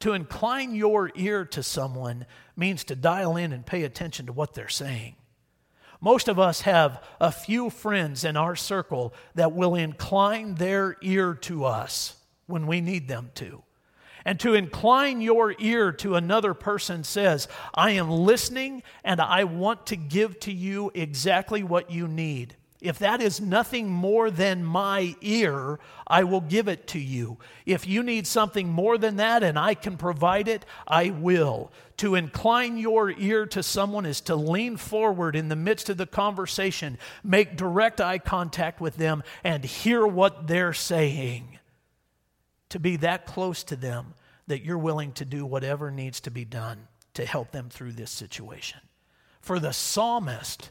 To 0.00 0.12
incline 0.12 0.76
your 0.76 1.10
ear 1.16 1.44
to 1.46 1.62
someone 1.62 2.26
means 2.56 2.84
to 2.84 2.94
dial 2.94 3.36
in 3.36 3.52
and 3.52 3.66
pay 3.66 3.82
attention 3.82 4.26
to 4.26 4.32
what 4.32 4.54
they're 4.54 4.68
saying. 4.68 5.16
Most 6.00 6.28
of 6.28 6.38
us 6.38 6.60
have 6.60 7.02
a 7.20 7.32
few 7.32 7.70
friends 7.70 8.22
in 8.22 8.36
our 8.36 8.54
circle 8.54 9.12
that 9.34 9.52
will 9.52 9.74
incline 9.74 10.54
their 10.54 10.96
ear 11.02 11.34
to 11.34 11.64
us 11.64 12.14
when 12.46 12.68
we 12.68 12.80
need 12.80 13.08
them 13.08 13.32
to. 13.34 13.64
And 14.28 14.38
to 14.40 14.52
incline 14.52 15.22
your 15.22 15.54
ear 15.58 15.90
to 15.90 16.14
another 16.14 16.52
person 16.52 17.02
says, 17.02 17.48
I 17.72 17.92
am 17.92 18.10
listening 18.10 18.82
and 19.02 19.22
I 19.22 19.44
want 19.44 19.86
to 19.86 19.96
give 19.96 20.38
to 20.40 20.52
you 20.52 20.90
exactly 20.92 21.62
what 21.62 21.90
you 21.90 22.06
need. 22.06 22.54
If 22.82 22.98
that 22.98 23.22
is 23.22 23.40
nothing 23.40 23.88
more 23.88 24.30
than 24.30 24.66
my 24.66 25.16
ear, 25.22 25.80
I 26.06 26.24
will 26.24 26.42
give 26.42 26.68
it 26.68 26.86
to 26.88 26.98
you. 26.98 27.38
If 27.64 27.88
you 27.88 28.02
need 28.02 28.26
something 28.26 28.68
more 28.68 28.98
than 28.98 29.16
that 29.16 29.42
and 29.42 29.58
I 29.58 29.72
can 29.72 29.96
provide 29.96 30.46
it, 30.46 30.66
I 30.86 31.08
will. 31.08 31.72
To 31.96 32.14
incline 32.14 32.76
your 32.76 33.10
ear 33.10 33.46
to 33.46 33.62
someone 33.62 34.04
is 34.04 34.20
to 34.20 34.36
lean 34.36 34.76
forward 34.76 35.36
in 35.36 35.48
the 35.48 35.56
midst 35.56 35.88
of 35.88 35.96
the 35.96 36.04
conversation, 36.04 36.98
make 37.24 37.56
direct 37.56 37.98
eye 37.98 38.18
contact 38.18 38.78
with 38.78 38.98
them, 38.98 39.22
and 39.42 39.64
hear 39.64 40.06
what 40.06 40.48
they're 40.48 40.74
saying. 40.74 41.57
To 42.70 42.78
be 42.78 42.96
that 42.96 43.26
close 43.26 43.64
to 43.64 43.76
them 43.76 44.14
that 44.46 44.64
you're 44.64 44.78
willing 44.78 45.12
to 45.12 45.24
do 45.24 45.46
whatever 45.46 45.90
needs 45.90 46.20
to 46.20 46.30
be 46.30 46.44
done 46.44 46.88
to 47.14 47.24
help 47.24 47.50
them 47.50 47.68
through 47.68 47.92
this 47.92 48.10
situation. 48.10 48.80
For 49.40 49.58
the 49.58 49.72
psalmist, 49.72 50.70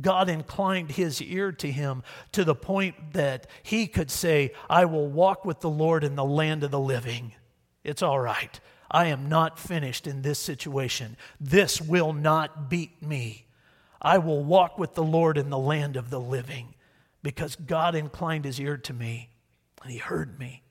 God 0.00 0.28
inclined 0.28 0.92
his 0.92 1.20
ear 1.20 1.52
to 1.52 1.70
him 1.70 2.02
to 2.32 2.44
the 2.44 2.54
point 2.54 3.12
that 3.12 3.46
he 3.62 3.86
could 3.86 4.10
say, 4.10 4.52
I 4.70 4.84
will 4.84 5.08
walk 5.08 5.44
with 5.44 5.60
the 5.60 5.70
Lord 5.70 6.04
in 6.04 6.14
the 6.14 6.24
land 6.24 6.62
of 6.62 6.70
the 6.70 6.80
living. 6.80 7.32
It's 7.84 8.02
all 8.02 8.20
right. 8.20 8.58
I 8.90 9.06
am 9.06 9.28
not 9.28 9.58
finished 9.58 10.06
in 10.06 10.22
this 10.22 10.38
situation. 10.38 11.16
This 11.40 11.80
will 11.80 12.12
not 12.12 12.70
beat 12.70 13.02
me. 13.02 13.46
I 14.00 14.18
will 14.18 14.44
walk 14.44 14.78
with 14.78 14.94
the 14.94 15.02
Lord 15.02 15.36
in 15.36 15.50
the 15.50 15.58
land 15.58 15.96
of 15.96 16.10
the 16.10 16.20
living 16.20 16.74
because 17.22 17.56
God 17.56 17.94
inclined 17.94 18.44
his 18.44 18.60
ear 18.60 18.76
to 18.78 18.92
me 18.92 19.30
and 19.82 19.90
he 19.90 19.98
heard 19.98 20.38
me. 20.38 20.62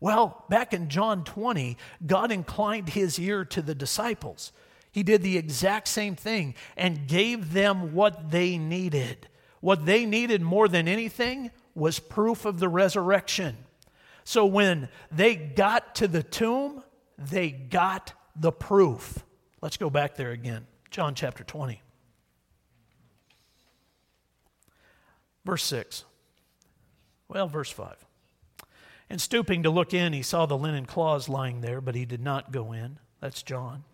Well, 0.00 0.44
back 0.48 0.72
in 0.72 0.88
John 0.88 1.24
20, 1.24 1.76
God 2.06 2.30
inclined 2.30 2.90
his 2.90 3.18
ear 3.18 3.44
to 3.46 3.62
the 3.62 3.74
disciples. 3.74 4.52
He 4.92 5.02
did 5.02 5.22
the 5.22 5.36
exact 5.36 5.88
same 5.88 6.16
thing 6.16 6.54
and 6.76 7.06
gave 7.06 7.52
them 7.52 7.94
what 7.94 8.30
they 8.30 8.58
needed. 8.58 9.28
What 9.60 9.84
they 9.86 10.06
needed 10.06 10.42
more 10.42 10.68
than 10.68 10.88
anything 10.88 11.50
was 11.74 11.98
proof 11.98 12.44
of 12.44 12.60
the 12.60 12.68
resurrection. 12.68 13.56
So 14.24 14.46
when 14.46 14.88
they 15.10 15.36
got 15.36 15.94
to 15.96 16.08
the 16.08 16.22
tomb, 16.22 16.82
they 17.18 17.50
got 17.50 18.12
the 18.34 18.52
proof. 18.52 19.24
Let's 19.60 19.76
go 19.76 19.90
back 19.90 20.14
there 20.16 20.30
again. 20.30 20.66
John 20.90 21.14
chapter 21.14 21.44
20. 21.44 21.82
Verse 25.44 25.64
6. 25.64 26.04
Well, 27.28 27.48
verse 27.48 27.70
5. 27.70 28.05
And 29.08 29.20
stooping 29.20 29.62
to 29.62 29.70
look 29.70 29.94
in, 29.94 30.12
he 30.12 30.22
saw 30.22 30.46
the 30.46 30.58
linen 30.58 30.86
cloths 30.86 31.28
lying 31.28 31.60
there, 31.60 31.80
but 31.80 31.94
he 31.94 32.04
did 32.04 32.20
not 32.20 32.52
go 32.52 32.72
in. 32.72 32.98
That's 33.20 33.42
John. 33.42 33.84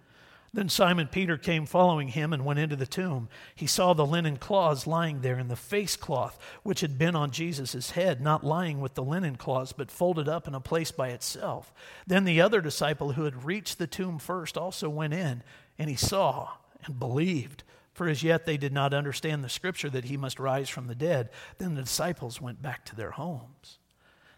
Then 0.54 0.68
Simon 0.68 1.08
Peter 1.08 1.38
came 1.38 1.64
following 1.64 2.08
him 2.08 2.34
and 2.34 2.44
went 2.44 2.58
into 2.58 2.76
the 2.76 2.86
tomb. 2.86 3.30
He 3.54 3.66
saw 3.66 3.94
the 3.94 4.04
linen 4.04 4.36
cloths 4.36 4.86
lying 4.86 5.22
there, 5.22 5.36
and 5.36 5.50
the 5.50 5.56
face 5.56 5.96
cloth 5.96 6.38
which 6.62 6.80
had 6.80 6.98
been 6.98 7.16
on 7.16 7.30
Jesus' 7.30 7.92
head, 7.92 8.20
not 8.20 8.44
lying 8.44 8.80
with 8.80 8.94
the 8.94 9.02
linen 9.02 9.36
cloths, 9.36 9.72
but 9.72 9.90
folded 9.90 10.28
up 10.28 10.46
in 10.46 10.54
a 10.54 10.60
place 10.60 10.90
by 10.90 11.08
itself. 11.08 11.72
Then 12.06 12.24
the 12.24 12.42
other 12.42 12.60
disciple 12.60 13.12
who 13.12 13.24
had 13.24 13.44
reached 13.44 13.78
the 13.78 13.86
tomb 13.86 14.18
first 14.18 14.58
also 14.58 14.90
went 14.90 15.14
in, 15.14 15.42
and 15.78 15.88
he 15.88 15.96
saw 15.96 16.50
and 16.84 16.98
believed. 16.98 17.64
For 17.94 18.08
as 18.08 18.22
yet 18.22 18.44
they 18.44 18.58
did 18.58 18.72
not 18.74 18.92
understand 18.92 19.42
the 19.42 19.48
scripture 19.48 19.88
that 19.90 20.04
he 20.04 20.18
must 20.18 20.38
rise 20.38 20.68
from 20.68 20.86
the 20.86 20.94
dead. 20.94 21.30
Then 21.56 21.74
the 21.74 21.82
disciples 21.82 22.42
went 22.42 22.60
back 22.60 22.84
to 22.86 22.96
their 22.96 23.12
homes. 23.12 23.78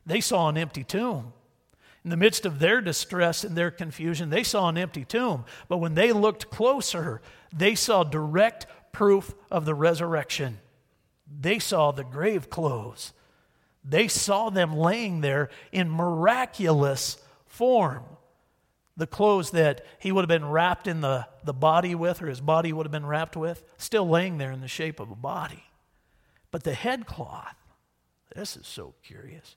They 0.07 0.21
saw 0.21 0.49
an 0.49 0.57
empty 0.57 0.85
tomb 0.85 1.33
in 2.05 2.11
the 2.11 2.17
midst 2.19 2.45
of 2.45 2.59
their 2.59 2.83
distress 2.83 3.45
and 3.45 3.57
their 3.57 3.71
confusion, 3.71 4.29
they 4.29 4.43
saw 4.43 4.69
an 4.69 4.77
empty 4.77 5.05
tomb. 5.05 5.45
But 5.69 5.79
when 5.79 5.95
they 5.95 6.13
looked 6.13 6.51
closer, 6.51 7.23
they 7.53 7.75
saw 7.75 8.05
direct 8.05 8.67
proof 8.93 9.35
of 9.51 9.65
the 9.65 9.75
resurrection. 9.75 10.59
They 11.41 11.59
saw 11.59 11.93
the 11.93 12.05
grave 12.05 12.51
clothes. 12.51 13.15
They 13.83 14.09
saw 14.09 14.51
them 14.51 14.77
laying 14.77 15.23
there 15.23 15.49
in 15.73 15.91
miraculous 15.91 17.17
form. 17.47 18.05
The 18.97 19.07
clothes 19.07 19.51
that 19.53 19.85
he 19.99 20.13
would 20.13 20.23
have 20.23 20.29
been 20.29 20.49
wrapped 20.49 20.87
in 20.87 21.01
the, 21.01 21.27
the 21.43 21.55
body 21.55 21.95
with, 21.95 22.23
or 22.23 22.27
his 22.27 22.41
body 22.41 22.73
would 22.73 22.87
have 22.87 22.93
been 22.93 23.07
wrapped 23.07 23.37
with, 23.37 23.65
still 23.79 24.09
laying 24.09 24.37
there 24.37 24.53
in 24.53 24.61
the 24.61 24.69
shape 24.69 25.01
of 25.01 25.11
a 25.11 25.17
body. 25.17 25.65
But 26.51 26.65
the 26.65 26.75
headcloth, 26.75 27.57
this 28.37 28.57
is 28.57 28.67
so 28.67 28.95
curious, 29.03 29.57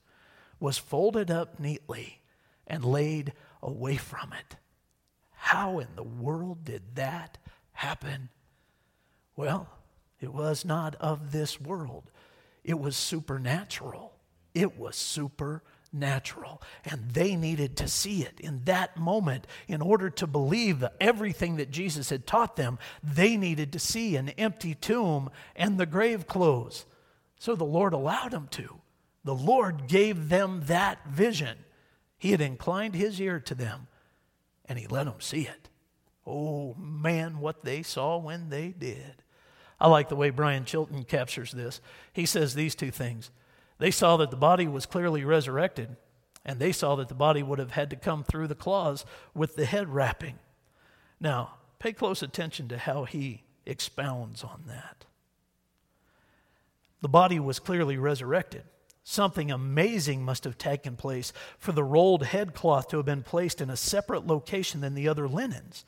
was 0.59 0.77
folded 0.77 1.29
up 1.29 1.59
neatly 1.59 2.21
and 2.65 2.83
laid 2.83 3.33
away 3.61 3.97
from 3.97 4.33
it. 4.33 4.55
How 5.31 5.79
in 5.79 5.87
the 5.95 6.03
world 6.03 6.65
did 6.65 6.95
that 6.95 7.37
happen? 7.71 8.29
Well, 9.35 9.69
it 10.19 10.33
was 10.33 10.65
not 10.65 10.95
of 10.95 11.31
this 11.31 11.61
world, 11.61 12.11
it 12.63 12.79
was 12.79 12.97
supernatural. 12.97 14.13
It 14.53 14.75
was 14.75 14.95
supernatural. 14.95 16.63
And 16.83 17.11
they 17.11 17.35
needed 17.35 17.77
to 17.77 17.87
see 17.87 18.23
it 18.23 18.39
in 18.39 18.63
that 18.63 18.97
moment 18.97 19.45
in 19.67 19.83
order 19.83 20.09
to 20.09 20.25
believe 20.25 20.83
everything 20.99 21.57
that 21.57 21.69
Jesus 21.69 22.09
had 22.09 22.25
taught 22.25 22.55
them. 22.55 22.79
They 23.03 23.37
needed 23.37 23.71
to 23.73 23.79
see 23.79 24.15
an 24.15 24.29
empty 24.29 24.73
tomb 24.73 25.29
and 25.55 25.77
the 25.77 25.85
grave 25.85 26.25
clothes. 26.25 26.87
So 27.37 27.55
the 27.55 27.65
Lord 27.65 27.93
allowed 27.93 28.31
them 28.31 28.47
to. 28.51 28.81
The 29.27 29.35
Lord 29.35 29.87
gave 29.87 30.29
them 30.29 30.63
that 30.67 31.05
vision. 31.05 31.57
He 32.17 32.31
had 32.31 32.39
inclined 32.39 32.95
his 32.95 33.19
ear 33.19 33.41
to 33.41 33.53
them 33.53 33.87
and 34.63 34.79
he 34.79 34.87
let 34.87 35.03
them 35.03 35.19
see 35.19 35.41
it. 35.41 35.67
Oh 36.25 36.75
man, 36.75 37.41
what 37.41 37.65
they 37.65 37.83
saw 37.83 38.17
when 38.17 38.47
they 38.47 38.69
did. 38.69 39.21
I 39.81 39.89
like 39.89 40.07
the 40.07 40.15
way 40.15 40.29
Brian 40.29 40.63
Chilton 40.63 41.03
captures 41.03 41.51
this. 41.51 41.81
He 42.13 42.25
says 42.25 42.55
these 42.55 42.73
two 42.73 42.89
things. 42.89 43.29
They 43.79 43.91
saw 43.91 44.15
that 44.15 44.31
the 44.31 44.37
body 44.37 44.65
was 44.65 44.85
clearly 44.85 45.25
resurrected, 45.25 45.97
and 46.45 46.57
they 46.57 46.71
saw 46.71 46.95
that 46.95 47.09
the 47.09 47.13
body 47.13 47.43
would 47.43 47.59
have 47.59 47.71
had 47.71 47.89
to 47.89 47.97
come 47.97 48.23
through 48.23 48.47
the 48.47 48.55
claws 48.55 49.05
with 49.35 49.57
the 49.57 49.65
head 49.65 49.89
wrapping. 49.89 50.39
Now, 51.19 51.55
pay 51.79 51.91
close 51.91 52.23
attention 52.23 52.69
to 52.69 52.77
how 52.77 53.03
he 53.03 53.43
expounds 53.65 54.41
on 54.41 54.63
that. 54.67 55.03
The 57.01 57.09
body 57.09 57.41
was 57.41 57.59
clearly 57.59 57.97
resurrected. 57.97 58.63
Something 59.09 59.51
amazing 59.51 60.25
must 60.25 60.43
have 60.43 60.57
taken 60.57 60.97
place 60.97 61.31
for 61.57 61.71
the 61.71 61.81
rolled 61.81 62.25
headcloth 62.25 62.89
to 62.89 62.97
have 62.97 63.05
been 63.05 63.23
placed 63.23 63.61
in 63.61 63.69
a 63.69 63.77
separate 63.77 64.27
location 64.27 64.81
than 64.81 64.95
the 64.95 65.07
other 65.07 65.29
linens. 65.29 65.85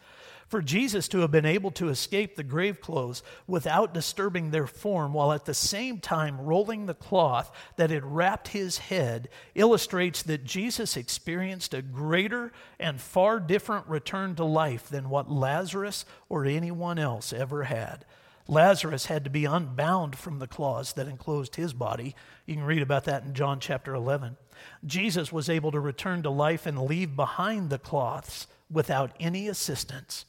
For 0.47 0.61
Jesus 0.61 1.09
to 1.09 1.19
have 1.19 1.29
been 1.29 1.45
able 1.45 1.71
to 1.71 1.89
escape 1.89 2.37
the 2.37 2.45
grave 2.45 2.79
clothes 2.79 3.21
without 3.45 3.93
disturbing 3.93 4.51
their 4.51 4.67
form, 4.67 5.11
while 5.11 5.33
at 5.33 5.43
the 5.43 5.53
same 5.53 5.99
time 5.99 6.39
rolling 6.39 6.85
the 6.85 6.93
cloth 6.93 7.51
that 7.75 7.89
had 7.89 8.05
wrapped 8.05 8.47
his 8.47 8.77
head, 8.77 9.27
illustrates 9.53 10.23
that 10.23 10.45
Jesus 10.45 10.95
experienced 10.95 11.73
a 11.73 11.81
greater 11.81 12.53
and 12.79 13.01
far 13.01 13.41
different 13.41 13.85
return 13.87 14.33
to 14.35 14.45
life 14.45 14.87
than 14.87 15.09
what 15.09 15.29
Lazarus 15.29 16.05
or 16.29 16.45
anyone 16.45 16.97
else 16.97 17.33
ever 17.33 17.65
had. 17.65 18.05
Lazarus 18.49 19.05
had 19.05 19.23
to 19.25 19.29
be 19.29 19.45
unbound 19.45 20.15
from 20.15 20.39
the 20.39 20.47
claws 20.47 20.93
that 20.93 21.07
enclosed 21.07 21.55
his 21.55 21.71
body. 21.71 22.15
You 22.47 22.55
can 22.55 22.63
read 22.63 22.81
about 22.81 23.03
that 23.03 23.23
in 23.23 23.35
John 23.35 23.59
chapter 23.59 23.93
11. 23.93 24.37
Jesus 24.83 25.31
was 25.31 25.49
able 25.49 25.71
to 25.71 25.79
return 25.79 26.23
to 26.23 26.31
life 26.31 26.65
and 26.65 26.81
leave 26.81 27.15
behind 27.15 27.69
the 27.69 27.77
cloths 27.77 28.47
without 28.71 29.11
any 29.19 29.47
assistance. 29.47 30.25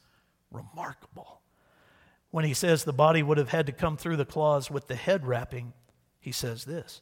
Remarkable. 0.53 1.41
When 2.31 2.45
he 2.45 2.53
says 2.53 2.85
the 2.85 2.93
body 2.93 3.23
would 3.23 3.39
have 3.39 3.49
had 3.49 3.65
to 3.67 3.73
come 3.73 3.97
through 3.97 4.19
the 4.19 4.27
claws 4.27 4.71
with 4.71 4.87
the 4.87 4.97
head 4.97 5.27
wrapping, 5.27 5.73
he 6.21 6.31
says 6.31 6.67
this. 6.67 7.01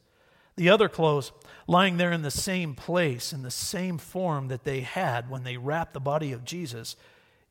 The 0.55 0.69
other 0.69 0.87
clothes 0.87 1.33
lying 1.67 1.97
there 1.97 2.13
in 2.13 2.21
the 2.21 2.31
same 2.31 2.75
place, 2.75 3.33
in 3.33 3.41
the 3.41 3.51
same 3.51 3.97
form 3.97 4.47
that 4.47 4.63
they 4.63 4.81
had 4.81 5.29
when 5.29 5.43
they 5.43 5.57
wrapped 5.57 5.93
the 5.93 5.99
body 5.99 6.31
of 6.31 6.45
Jesus, 6.45 6.95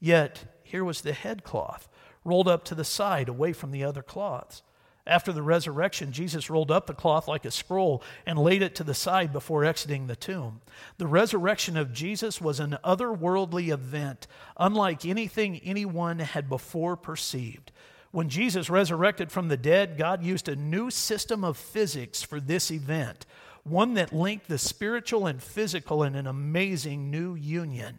yet 0.01 0.59
here 0.63 0.85
was 0.85 1.03
the 1.03 1.13
head 1.13 1.45
cloth 1.45 1.87
rolled 2.25 2.49
up 2.49 2.65
to 2.65 2.75
the 2.75 2.85
side 2.85 3.29
away 3.29 3.53
from 3.53 3.71
the 3.71 3.85
other 3.85 4.03
cloths. 4.03 4.63
After 5.09 5.33
the 5.33 5.43
resurrection, 5.43 6.13
Jesus 6.13 6.51
rolled 6.51 6.71
up 6.71 6.87
the 6.87 6.93
cloth 6.93 7.27
like 7.27 7.47
a 7.47 7.51
scroll 7.51 8.03
and 8.27 8.39
laid 8.39 8.61
it 8.61 8.75
to 8.75 8.85
the 8.85 8.93
side 8.93 9.33
before 9.33 9.65
exiting 9.65 10.07
the 10.07 10.15
tomb. 10.15 10.61
The 10.99 11.07
resurrection 11.07 11.79
of 11.79 11.95
Jesus 11.95 12.43
was 12.43 12.61
an 12.61 12.77
otherworldly 12.85 13.73
event, 13.73 14.27
unlike 14.59 15.07
anything 15.07 15.61
anyone 15.65 16.19
had 16.19 16.51
before 16.51 16.95
perceived. 16.95 17.73
When 18.11 18.29
Jesus 18.29 18.69
resurrected 18.69 19.33
from 19.33 19.49
the 19.49 19.57
dead, 19.57 19.97
God 19.97 20.23
used 20.23 20.47
a 20.47 20.57
new 20.57 20.91
system 20.91 21.43
of 21.43 21.57
physics 21.57 22.23
for 22.23 22.39
this 22.39 22.71
event, 22.71 23.25
one 23.65 23.95
that 23.95 24.13
linked 24.13 24.49
the 24.49 24.59
spiritual 24.59 25.27
and 25.27 25.43
physical 25.43 26.03
in 26.03 26.17
an 26.17 26.27
amazing 26.27 27.11
new 27.11 27.35
union. 27.35 27.99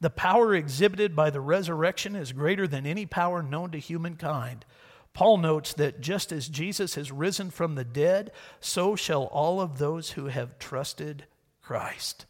The 0.00 0.10
power 0.10 0.54
exhibited 0.54 1.16
by 1.16 1.30
the 1.30 1.40
resurrection 1.40 2.14
is 2.14 2.32
greater 2.32 2.68
than 2.68 2.86
any 2.86 3.06
power 3.06 3.42
known 3.42 3.70
to 3.72 3.78
humankind. 3.78 4.64
Paul 5.12 5.38
notes 5.38 5.72
that 5.74 6.00
just 6.00 6.30
as 6.30 6.48
Jesus 6.48 6.94
has 6.94 7.10
risen 7.10 7.50
from 7.50 7.74
the 7.74 7.84
dead, 7.84 8.30
so 8.60 8.94
shall 8.94 9.24
all 9.24 9.60
of 9.60 9.78
those 9.78 10.12
who 10.12 10.26
have 10.26 10.58
trusted 10.58 11.24
Christ. 11.60 12.26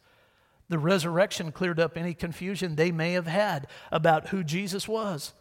The 0.70 0.78
resurrection 0.78 1.52
cleared 1.52 1.80
up 1.80 1.96
any 1.96 2.14
confusion 2.14 2.76
they 2.76 2.90
may 2.90 3.12
have 3.12 3.26
had 3.26 3.66
about 3.90 4.28
who 4.28 4.42
Jesus 4.42 4.88
was. 4.88 5.34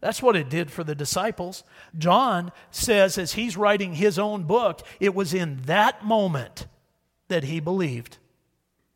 That's 0.00 0.22
what 0.22 0.36
it 0.36 0.50
did 0.50 0.70
for 0.70 0.84
the 0.84 0.94
disciples. 0.94 1.64
John 1.96 2.52
says, 2.70 3.16
as 3.16 3.32
he's 3.32 3.56
writing 3.56 3.94
his 3.94 4.18
own 4.18 4.44
book, 4.44 4.82
it 5.00 5.14
was 5.14 5.32
in 5.32 5.62
that 5.62 6.04
moment 6.04 6.66
that 7.28 7.44
he 7.44 7.58
believed. 7.58 8.18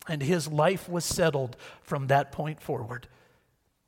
And 0.07 0.23
his 0.23 0.47
life 0.47 0.89
was 0.89 1.05
settled 1.05 1.55
from 1.81 2.07
that 2.07 2.31
point 2.31 2.61
forward. 2.61 3.07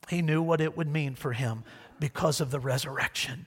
He 0.09 0.21
knew 0.21 0.41
what 0.41 0.61
it 0.61 0.77
would 0.77 0.87
mean 0.87 1.15
for 1.15 1.33
him 1.33 1.63
because 1.99 2.41
of 2.41 2.51
the 2.51 2.59
resurrection. 2.59 3.45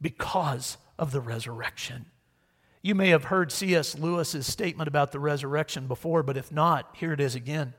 Because 0.00 0.76
of 0.98 1.12
the 1.12 1.20
resurrection. 1.20 2.06
You 2.82 2.94
may 2.94 3.08
have 3.08 3.24
heard 3.24 3.50
C.S. 3.50 3.98
Lewis's 3.98 4.46
statement 4.46 4.86
about 4.86 5.12
the 5.12 5.18
resurrection 5.18 5.86
before, 5.88 6.22
but 6.22 6.36
if 6.36 6.52
not, 6.52 6.94
here 6.94 7.12
it 7.12 7.20
is 7.20 7.34
again. 7.34 7.74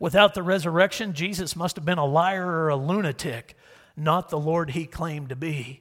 Without 0.00 0.34
the 0.34 0.42
resurrection, 0.42 1.12
Jesus 1.12 1.54
must 1.54 1.76
have 1.76 1.84
been 1.84 1.98
a 1.98 2.04
liar 2.04 2.46
or 2.46 2.68
a 2.68 2.76
lunatic 2.76 3.56
not 3.96 4.28
the 4.28 4.38
Lord 4.38 4.70
he 4.70 4.86
claimed 4.86 5.30
to 5.30 5.36
be. 5.36 5.80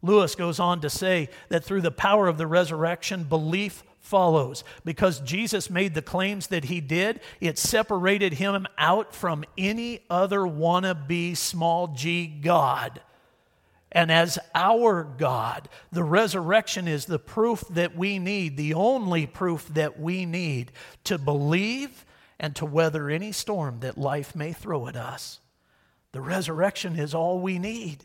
Lewis 0.00 0.36
goes 0.36 0.60
on 0.60 0.80
to 0.80 0.88
say 0.90 1.28
that 1.48 1.64
through 1.64 1.80
the 1.80 1.90
power 1.90 2.28
of 2.28 2.38
the 2.38 2.46
resurrection, 2.46 3.24
belief 3.24 3.82
follows. 4.00 4.64
Because 4.84 5.20
Jesus 5.20 5.70
made 5.70 5.94
the 5.94 6.02
claims 6.02 6.48
that 6.48 6.64
he 6.64 6.80
did, 6.80 7.20
it 7.40 7.58
separated 7.58 8.34
him 8.34 8.66
out 8.76 9.14
from 9.14 9.44
any 9.56 10.00
other 10.08 10.40
wannabe 10.40 11.36
small 11.36 11.88
g 11.88 12.26
God. 12.26 13.00
And 13.90 14.12
as 14.12 14.38
our 14.54 15.02
God, 15.02 15.68
the 15.90 16.04
resurrection 16.04 16.86
is 16.86 17.06
the 17.06 17.18
proof 17.18 17.64
that 17.70 17.96
we 17.96 18.18
need, 18.18 18.56
the 18.56 18.74
only 18.74 19.26
proof 19.26 19.66
that 19.68 19.98
we 19.98 20.26
need 20.26 20.72
to 21.04 21.16
believe 21.16 22.04
and 22.38 22.54
to 22.56 22.66
weather 22.66 23.08
any 23.08 23.32
storm 23.32 23.80
that 23.80 23.96
life 23.96 24.36
may 24.36 24.52
throw 24.52 24.88
at 24.88 24.96
us. 24.96 25.40
The 26.12 26.20
resurrection 26.20 26.96
is 26.96 27.14
all 27.14 27.40
we 27.40 27.58
need. 27.58 28.04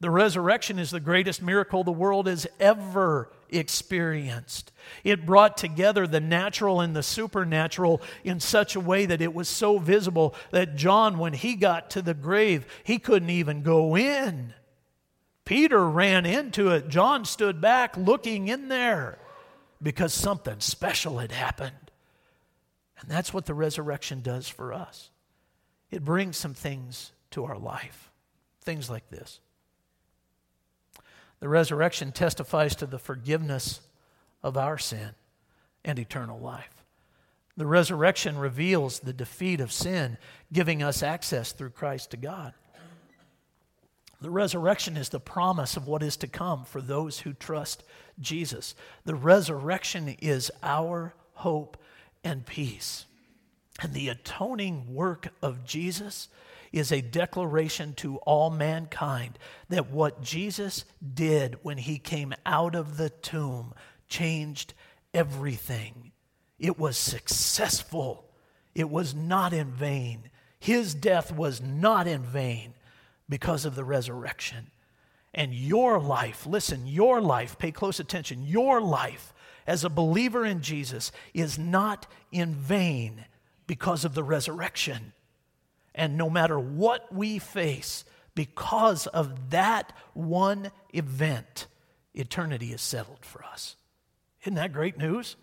The 0.00 0.10
resurrection 0.10 0.78
is 0.78 0.90
the 0.90 1.00
greatest 1.00 1.42
miracle 1.42 1.84
the 1.84 1.92
world 1.92 2.26
has 2.26 2.46
ever 2.58 3.30
experienced. 3.50 4.72
It 5.04 5.26
brought 5.26 5.58
together 5.58 6.06
the 6.06 6.20
natural 6.20 6.80
and 6.80 6.96
the 6.96 7.02
supernatural 7.02 8.00
in 8.24 8.40
such 8.40 8.74
a 8.74 8.80
way 8.80 9.04
that 9.04 9.20
it 9.20 9.34
was 9.34 9.48
so 9.48 9.78
visible 9.78 10.34
that 10.52 10.76
John, 10.76 11.18
when 11.18 11.34
he 11.34 11.54
got 11.54 11.90
to 11.90 12.02
the 12.02 12.14
grave, 12.14 12.66
he 12.82 12.98
couldn't 12.98 13.30
even 13.30 13.62
go 13.62 13.94
in. 13.94 14.54
Peter 15.44 15.86
ran 15.86 16.24
into 16.24 16.70
it. 16.70 16.88
John 16.88 17.26
stood 17.26 17.60
back 17.60 17.94
looking 17.96 18.48
in 18.48 18.68
there 18.68 19.18
because 19.82 20.14
something 20.14 20.60
special 20.60 21.18
had 21.18 21.32
happened. 21.32 21.90
And 23.00 23.10
that's 23.10 23.34
what 23.34 23.46
the 23.46 23.54
resurrection 23.54 24.22
does 24.22 24.48
for 24.48 24.72
us. 24.72 25.10
It 25.90 26.04
brings 26.04 26.36
some 26.36 26.54
things 26.54 27.12
to 27.32 27.44
our 27.44 27.58
life. 27.58 28.10
Things 28.62 28.88
like 28.88 29.10
this. 29.10 29.40
The 31.40 31.48
resurrection 31.48 32.12
testifies 32.12 32.76
to 32.76 32.86
the 32.86 32.98
forgiveness 32.98 33.80
of 34.42 34.56
our 34.56 34.78
sin 34.78 35.10
and 35.84 35.98
eternal 35.98 36.38
life. 36.38 36.84
The 37.56 37.66
resurrection 37.66 38.38
reveals 38.38 39.00
the 39.00 39.12
defeat 39.12 39.60
of 39.60 39.72
sin, 39.72 40.18
giving 40.52 40.82
us 40.82 41.02
access 41.02 41.52
through 41.52 41.70
Christ 41.70 42.10
to 42.12 42.16
God. 42.16 42.54
The 44.20 44.30
resurrection 44.30 44.96
is 44.98 45.08
the 45.08 45.20
promise 45.20 45.76
of 45.76 45.86
what 45.86 46.02
is 46.02 46.16
to 46.18 46.26
come 46.26 46.64
for 46.64 46.82
those 46.82 47.20
who 47.20 47.32
trust 47.32 47.84
Jesus. 48.20 48.74
The 49.04 49.14
resurrection 49.14 50.16
is 50.20 50.50
our 50.62 51.14
hope 51.34 51.78
and 52.22 52.44
peace. 52.44 53.06
And 53.80 53.94
the 53.94 54.10
atoning 54.10 54.94
work 54.94 55.28
of 55.40 55.64
Jesus 55.64 56.28
is 56.72 56.92
a 56.92 57.00
declaration 57.00 57.94
to 57.94 58.16
all 58.18 58.50
mankind 58.50 59.38
that 59.68 59.90
what 59.90 60.22
Jesus 60.22 60.84
did 61.14 61.56
when 61.62 61.78
he 61.78 61.98
came 61.98 62.32
out 62.46 62.74
of 62.74 62.96
the 62.96 63.10
tomb 63.10 63.74
changed 64.08 64.74
everything. 65.12 66.12
It 66.58 66.78
was 66.78 66.96
successful, 66.96 68.30
it 68.74 68.88
was 68.88 69.14
not 69.14 69.52
in 69.52 69.72
vain. 69.72 70.30
His 70.58 70.94
death 70.94 71.32
was 71.32 71.62
not 71.62 72.06
in 72.06 72.22
vain 72.22 72.74
because 73.28 73.64
of 73.64 73.74
the 73.74 73.84
resurrection. 73.84 74.70
And 75.32 75.54
your 75.54 75.98
life, 75.98 76.46
listen, 76.46 76.86
your 76.86 77.20
life, 77.22 77.56
pay 77.58 77.72
close 77.72 77.98
attention, 77.98 78.42
your 78.42 78.80
life 78.80 79.32
as 79.66 79.84
a 79.84 79.88
believer 79.88 80.44
in 80.44 80.60
Jesus 80.60 81.12
is 81.32 81.58
not 81.58 82.06
in 82.32 82.54
vain 82.54 83.24
because 83.66 84.04
of 84.04 84.14
the 84.14 84.24
resurrection. 84.24 85.12
And 85.94 86.16
no 86.16 86.30
matter 86.30 86.58
what 86.58 87.12
we 87.12 87.38
face, 87.38 88.04
because 88.34 89.06
of 89.06 89.50
that 89.50 89.92
one 90.14 90.70
event, 90.94 91.66
eternity 92.14 92.72
is 92.72 92.80
settled 92.80 93.24
for 93.24 93.44
us. 93.44 93.76
Isn't 94.42 94.54
that 94.54 94.72
great 94.72 94.96
news? 94.96 95.36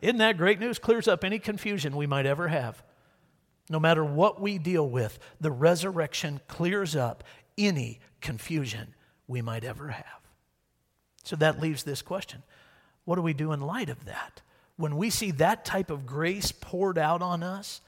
Isn't 0.00 0.18
that 0.18 0.38
great 0.38 0.60
news? 0.60 0.78
Clears 0.78 1.08
up 1.08 1.24
any 1.24 1.38
confusion 1.38 1.96
we 1.96 2.06
might 2.06 2.26
ever 2.26 2.48
have. 2.48 2.82
No 3.68 3.80
matter 3.80 4.04
what 4.04 4.40
we 4.40 4.58
deal 4.58 4.88
with, 4.88 5.18
the 5.40 5.50
resurrection 5.50 6.40
clears 6.46 6.94
up 6.94 7.24
any 7.58 8.00
confusion 8.20 8.94
we 9.26 9.42
might 9.42 9.64
ever 9.64 9.88
have. 9.88 10.04
So 11.24 11.34
that 11.36 11.60
leaves 11.60 11.82
this 11.82 12.02
question 12.02 12.42
What 13.04 13.16
do 13.16 13.22
we 13.22 13.34
do 13.34 13.52
in 13.52 13.60
light 13.60 13.88
of 13.88 14.04
that? 14.04 14.42
When 14.76 14.96
we 14.96 15.10
see 15.10 15.30
that 15.32 15.64
type 15.64 15.90
of 15.90 16.06
grace 16.06 16.52
poured 16.52 16.98
out 16.98 17.22
on 17.22 17.42
us, 17.42 17.80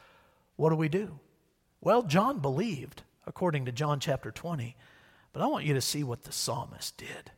what 0.57 0.71
do 0.71 0.77
we 0.77 0.89
do? 0.89 1.21
Well, 1.81 2.03
John 2.03 2.41
believed, 2.41 3.03
according 3.27 3.65
to 3.67 3.73
John 3.73 4.01
chapter 4.01 4.31
20. 4.31 4.77
But 5.33 5.43
I 5.43 5.47
want 5.47 5.65
you 5.65 5.75
to 5.75 5.81
see 5.81 6.03
what 6.03 6.25
the 6.25 6.33
psalmist 6.33 6.97
did. 6.97 7.31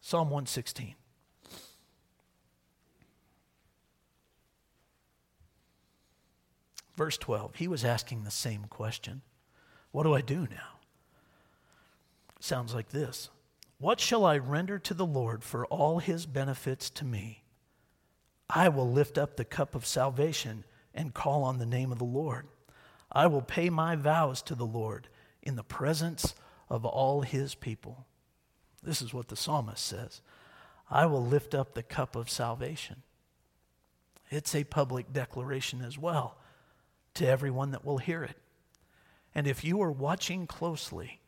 Psalm 0.00 0.28
116. 0.28 0.94
Verse 6.94 7.16
12, 7.16 7.56
he 7.56 7.68
was 7.68 7.84
asking 7.84 8.24
the 8.24 8.30
same 8.30 8.64
question 8.68 9.22
What 9.92 10.02
do 10.02 10.12
I 10.12 10.20
do 10.20 10.46
now? 10.50 10.78
Sounds 12.38 12.74
like 12.74 12.90
this 12.90 13.30
What 13.78 13.98
shall 13.98 14.26
I 14.26 14.36
render 14.36 14.78
to 14.80 14.94
the 14.94 15.06
Lord 15.06 15.42
for 15.42 15.64
all 15.66 16.00
his 16.00 16.26
benefits 16.26 16.90
to 16.90 17.04
me? 17.04 17.44
I 18.50 18.68
will 18.68 18.90
lift 18.90 19.16
up 19.16 19.36
the 19.36 19.44
cup 19.46 19.74
of 19.74 19.86
salvation 19.86 20.64
and 20.94 21.14
call 21.14 21.44
on 21.44 21.58
the 21.58 21.64
name 21.64 21.90
of 21.90 21.98
the 21.98 22.04
Lord. 22.04 22.46
I 23.12 23.26
will 23.26 23.42
pay 23.42 23.70
my 23.70 23.96
vows 23.96 24.42
to 24.42 24.54
the 24.54 24.66
Lord 24.66 25.08
in 25.42 25.56
the 25.56 25.62
presence 25.62 26.34
of 26.68 26.84
all 26.84 27.22
his 27.22 27.54
people. 27.54 28.06
This 28.82 29.02
is 29.02 29.12
what 29.14 29.28
the 29.28 29.36
psalmist 29.36 29.84
says 29.84 30.20
I 30.90 31.06
will 31.06 31.24
lift 31.24 31.54
up 31.54 31.74
the 31.74 31.82
cup 31.82 32.16
of 32.16 32.30
salvation. 32.30 33.02
It's 34.30 34.54
a 34.54 34.64
public 34.64 35.12
declaration 35.12 35.82
as 35.82 35.98
well 35.98 36.38
to 37.14 37.26
everyone 37.26 37.72
that 37.72 37.84
will 37.84 37.98
hear 37.98 38.24
it. 38.24 38.36
And 39.34 39.46
if 39.46 39.62
you 39.62 39.76
were 39.76 39.92
watching 39.92 40.46
closely, 40.46 41.20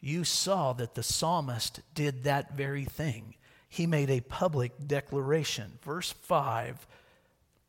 you 0.00 0.24
saw 0.24 0.72
that 0.74 0.94
the 0.94 1.02
psalmist 1.02 1.80
did 1.94 2.24
that 2.24 2.54
very 2.54 2.84
thing. 2.84 3.36
He 3.68 3.86
made 3.86 4.10
a 4.10 4.20
public 4.20 4.72
declaration. 4.86 5.78
Verse 5.82 6.12
5 6.12 6.86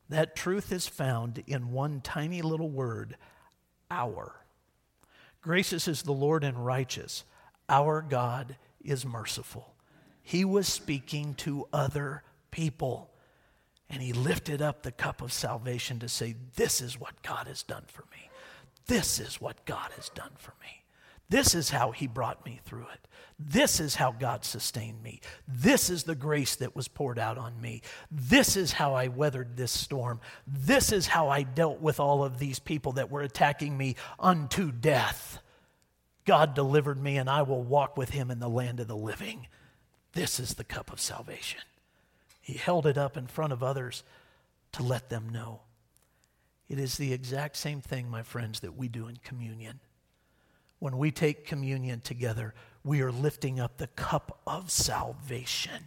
that 0.10 0.36
truth 0.36 0.72
is 0.72 0.86
found 0.86 1.44
in 1.48 1.72
one 1.72 2.02
tiny 2.02 2.42
little 2.42 2.70
word 2.70 3.16
Gracious 5.42 5.88
is 5.88 6.04
the 6.04 6.14
Lord 6.14 6.44
and 6.44 6.66
righteous. 6.66 7.24
Our 7.70 8.02
God 8.02 8.58
is 8.84 9.06
merciful. 9.06 9.74
He 10.22 10.46
was 10.46 10.68
speaking 10.68 11.34
to 11.36 11.68
other 11.74 12.24
people. 12.52 13.10
And 13.90 14.02
he 14.02 14.14
lifted 14.14 14.62
up 14.62 14.82
the 14.82 14.92
cup 14.92 15.22
of 15.22 15.32
salvation 15.32 16.00
to 16.00 16.10
say, 16.10 16.36
This 16.56 16.82
is 16.82 17.00
what 17.00 17.22
God 17.22 17.48
has 17.48 17.62
done 17.62 17.84
for 17.88 18.04
me. 18.12 18.30
This 18.88 19.20
is 19.20 19.40
what 19.40 19.66
God 19.66 19.92
has 19.96 20.10
done 20.10 20.32
for 20.38 20.54
me. 20.62 20.83
This 21.30 21.56
is 21.56 21.70
how 21.70 21.92
he 21.92 22.08
brought 22.08 22.46
me 22.46 22.60
through 22.64 22.88
it. 22.94 23.08
This 23.40 23.80
is 23.80 23.96
how 23.96 24.12
God 24.12 24.46
sustained 24.46 25.02
me. 25.02 25.20
This 25.48 25.90
is 25.90 26.04
the 26.04 26.16
grace 26.16 26.56
that 26.58 26.76
was 26.76 26.88
poured 26.88 27.18
out 27.18 27.38
on 27.38 27.60
me. 27.60 27.82
This 28.12 28.56
is 28.56 28.74
how 28.74 28.94
I 28.94 29.08
weathered 29.08 29.58
this 29.58 29.72
storm. 29.72 30.22
This 30.46 30.92
is 30.92 31.08
how 31.08 31.30
I 31.30 31.44
dealt 31.44 31.82
with 31.82 32.00
all 32.00 32.24
of 32.24 32.40
these 32.40 32.60
people 32.60 32.94
that 32.94 33.10
were 33.10 33.22
attacking 33.22 33.76
me 33.78 33.96
unto 34.20 34.72
death. 34.72 35.40
God 36.26 36.54
delivered 36.54 37.02
me, 37.02 37.18
and 37.18 37.30
I 37.30 37.42
will 37.42 37.64
walk 37.64 37.98
with 37.98 38.12
him 38.12 38.32
in 38.32 38.40
the 38.40 38.50
land 38.50 38.80
of 38.80 38.88
the 38.88 38.96
living. 38.96 39.48
This 40.14 40.40
is 40.40 40.54
the 40.54 40.64
cup 40.64 40.94
of 40.94 41.02
salvation. 41.02 41.62
He 42.40 42.54
held 42.54 42.86
it 42.86 42.98
up 42.98 43.18
in 43.18 43.28
front 43.28 43.52
of 43.52 43.64
others 43.64 44.04
to 44.74 44.84
let 44.84 45.10
them 45.10 45.30
know. 45.30 45.62
It 46.70 46.80
is 46.80 46.98
the 46.98 47.12
exact 47.12 47.58
same 47.58 47.82
thing, 47.82 48.10
my 48.10 48.24
friends, 48.24 48.62
that 48.62 48.78
we 48.78 48.88
do 48.88 49.08
in 49.08 49.18
communion 49.18 49.80
when 50.84 50.98
we 50.98 51.12
take 51.12 51.46
communion 51.46 52.02
together, 52.02 52.54
we 52.84 53.02
are 53.02 53.10
lifting 53.10 53.58
up 53.58 53.78
the 53.78 53.88
cup 53.88 54.42
of 54.46 54.70
salvation. 54.70 55.82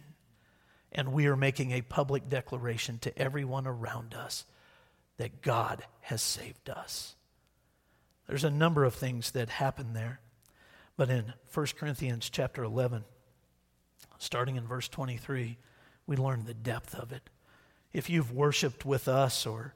And 0.91 1.13
we 1.13 1.27
are 1.27 1.35
making 1.35 1.69
a 1.69 1.83
public 1.83 2.27
declaration 2.29 2.97
to 3.01 3.15
everyone 3.15 3.67
around 3.67 4.15
us 4.15 4.45
that 5.17 5.43
God 5.43 5.83
has 6.01 6.23
saved 6.23 6.67
us. 6.67 7.13
There's 8.25 8.43
a 8.43 8.49
number 8.49 8.85
of 8.85 8.95
things 8.95 9.29
that 9.33 9.49
happen 9.49 9.93
there. 9.93 10.19
But 10.95 11.11
in 11.11 11.31
1 11.53 11.67
Corinthians 11.77 12.27
chapter 12.31 12.63
11, 12.63 13.03
starting 14.17 14.55
in 14.55 14.65
verse 14.65 14.87
23, 14.87 15.59
we 16.07 16.17
learn 16.17 16.45
the 16.45 16.55
depth 16.55 16.95
of 16.95 17.11
it. 17.11 17.29
If 17.93 18.09
you've 18.09 18.31
worshiped 18.31 18.83
with 18.83 19.07
us 19.07 19.45
or 19.45 19.75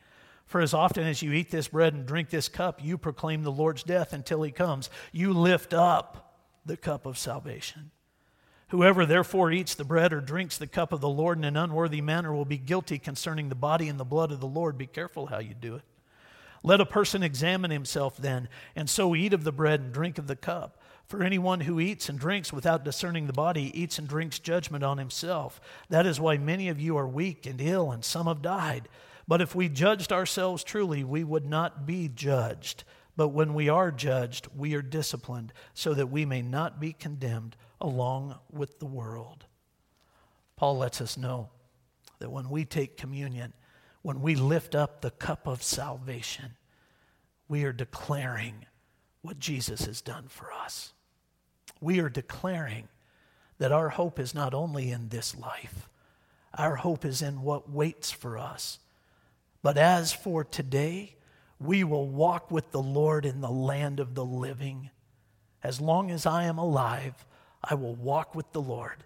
For 0.51 0.59
as 0.59 0.73
often 0.73 1.05
as 1.05 1.21
you 1.21 1.31
eat 1.31 1.49
this 1.49 1.69
bread 1.69 1.93
and 1.93 2.05
drink 2.05 2.29
this 2.29 2.49
cup, 2.49 2.83
you 2.83 2.97
proclaim 2.97 3.43
the 3.43 3.53
Lord's 3.53 3.83
death 3.83 4.11
until 4.11 4.43
he 4.43 4.51
comes. 4.51 4.89
You 5.13 5.31
lift 5.31 5.73
up 5.73 6.35
the 6.65 6.75
cup 6.75 7.05
of 7.05 7.17
salvation. 7.17 7.91
Whoever 8.67 9.05
therefore 9.05 9.53
eats 9.53 9.75
the 9.75 9.85
bread 9.85 10.11
or 10.11 10.19
drinks 10.19 10.57
the 10.57 10.67
cup 10.67 10.91
of 10.91 10.99
the 10.99 11.07
Lord 11.07 11.37
in 11.37 11.45
an 11.45 11.55
unworthy 11.55 12.01
manner 12.01 12.33
will 12.33 12.43
be 12.43 12.57
guilty 12.57 12.99
concerning 12.99 13.47
the 13.47 13.55
body 13.55 13.87
and 13.87 13.97
the 13.97 14.03
blood 14.03 14.29
of 14.33 14.41
the 14.41 14.45
Lord. 14.45 14.77
Be 14.77 14.87
careful 14.87 15.27
how 15.27 15.39
you 15.39 15.53
do 15.53 15.75
it. 15.75 15.83
Let 16.63 16.81
a 16.81 16.85
person 16.85 17.23
examine 17.23 17.71
himself 17.71 18.17
then, 18.17 18.49
and 18.75 18.89
so 18.89 19.15
eat 19.15 19.31
of 19.31 19.45
the 19.45 19.53
bread 19.53 19.79
and 19.79 19.93
drink 19.93 20.17
of 20.17 20.27
the 20.27 20.35
cup. 20.35 20.81
For 21.07 21.23
anyone 21.23 21.61
who 21.61 21.79
eats 21.79 22.09
and 22.09 22.19
drinks 22.19 22.51
without 22.51 22.83
discerning 22.83 23.27
the 23.27 23.31
body 23.31 23.71
eats 23.73 23.97
and 23.97 24.05
drinks 24.05 24.37
judgment 24.37 24.83
on 24.83 24.97
himself. 24.97 25.61
That 25.87 26.05
is 26.05 26.19
why 26.19 26.37
many 26.37 26.67
of 26.67 26.81
you 26.81 26.97
are 26.97 27.07
weak 27.07 27.45
and 27.45 27.61
ill, 27.61 27.89
and 27.89 28.03
some 28.03 28.27
have 28.27 28.41
died. 28.41 28.89
But 29.27 29.41
if 29.41 29.55
we 29.55 29.69
judged 29.69 30.11
ourselves 30.11 30.63
truly, 30.63 31.03
we 31.03 31.23
would 31.23 31.45
not 31.45 31.85
be 31.85 32.07
judged. 32.07 32.83
But 33.15 33.29
when 33.29 33.53
we 33.53 33.69
are 33.69 33.91
judged, 33.91 34.47
we 34.55 34.73
are 34.73 34.81
disciplined, 34.81 35.53
so 35.73 35.93
that 35.93 36.07
we 36.07 36.25
may 36.25 36.41
not 36.41 36.79
be 36.79 36.93
condemned 36.93 37.55
along 37.79 38.37
with 38.51 38.79
the 38.79 38.85
world. 38.85 39.45
Paul 40.55 40.77
lets 40.77 41.01
us 41.01 41.17
know 41.17 41.49
that 42.19 42.31
when 42.31 42.49
we 42.49 42.65
take 42.65 42.97
communion, 42.97 43.53
when 44.01 44.21
we 44.21 44.35
lift 44.35 44.75
up 44.75 45.01
the 45.01 45.11
cup 45.11 45.47
of 45.47 45.63
salvation, 45.63 46.55
we 47.47 47.63
are 47.63 47.73
declaring 47.73 48.65
what 49.21 49.39
Jesus 49.39 49.85
has 49.85 50.01
done 50.01 50.25
for 50.27 50.51
us. 50.51 50.93
We 51.79 51.99
are 51.99 52.09
declaring 52.09 52.87
that 53.57 53.71
our 53.71 53.89
hope 53.89 54.19
is 54.19 54.33
not 54.33 54.53
only 54.53 54.91
in 54.91 55.09
this 55.09 55.35
life, 55.35 55.89
our 56.53 56.77
hope 56.77 57.05
is 57.05 57.21
in 57.21 57.41
what 57.41 57.69
waits 57.69 58.11
for 58.11 58.37
us. 58.37 58.79
But 59.63 59.77
as 59.77 60.11
for 60.11 60.43
today, 60.43 61.15
we 61.59 61.83
will 61.83 62.07
walk 62.07 62.49
with 62.49 62.71
the 62.71 62.81
Lord 62.81 63.25
in 63.25 63.41
the 63.41 63.51
land 63.51 63.99
of 63.99 64.15
the 64.15 64.25
living. 64.25 64.89
As 65.63 65.79
long 65.79 66.09
as 66.09 66.25
I 66.25 66.45
am 66.45 66.57
alive, 66.57 67.25
I 67.63 67.75
will 67.75 67.95
walk 67.95 68.33
with 68.33 68.51
the 68.51 68.61
Lord. 68.61 69.03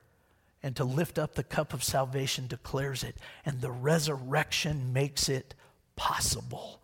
And 0.63 0.75
to 0.77 0.85
lift 0.85 1.19
up 1.19 1.35
the 1.35 1.43
cup 1.43 1.73
of 1.73 1.83
salvation 1.83 2.47
declares 2.47 3.03
it, 3.03 3.17
and 3.45 3.61
the 3.61 3.71
resurrection 3.71 4.93
makes 4.93 5.29
it 5.29 5.53
possible. 5.95 6.81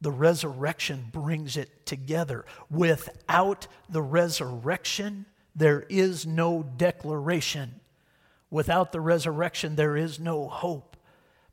The 0.00 0.12
resurrection 0.12 1.06
brings 1.10 1.56
it 1.56 1.86
together. 1.86 2.44
Without 2.70 3.66
the 3.88 4.02
resurrection, 4.02 5.24
there 5.54 5.86
is 5.88 6.26
no 6.26 6.62
declaration. 6.62 7.80
Without 8.50 8.92
the 8.92 9.00
resurrection, 9.00 9.74
there 9.74 9.96
is 9.96 10.20
no 10.20 10.48
hope. 10.48 10.96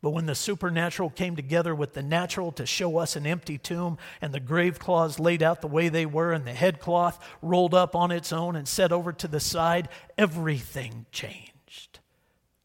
But 0.03 0.09
when 0.09 0.25
the 0.25 0.35
supernatural 0.35 1.09
came 1.11 1.37
together 1.37 1.73
with 1.73 1.93
the 1.93 2.03
natural 2.03 2.51
to 2.53 2.65
show 2.65 2.97
us 2.97 3.15
an 3.15 3.25
empty 3.25 3.57
tomb 3.57 3.97
and 4.21 4.33
the 4.33 4.41
grave 4.41 4.77
cloths 4.77 5.17
laid 5.17 5.41
out 5.41 5.61
the 5.61 5.67
way 5.67 5.87
they 5.87 6.05
were 6.05 6.33
and 6.33 6.43
the 6.43 6.53
headcloth 6.53 7.17
rolled 7.41 7.73
up 7.73 7.95
on 7.95 8.11
its 8.11 8.33
own 8.33 8.57
and 8.57 8.67
set 8.67 8.91
over 8.91 9.13
to 9.13 9.29
the 9.29 9.39
side, 9.39 9.87
everything 10.17 11.05
changed. 11.13 11.99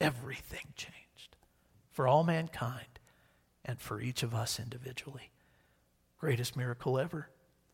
Everything 0.00 0.66
changed 0.74 1.36
for 1.92 2.08
all 2.08 2.24
mankind 2.24 2.98
and 3.64 3.80
for 3.80 4.00
each 4.00 4.24
of 4.24 4.34
us 4.34 4.58
individually. 4.58 5.30
Greatest 6.18 6.56
miracle 6.56 6.98
ever 6.98 7.28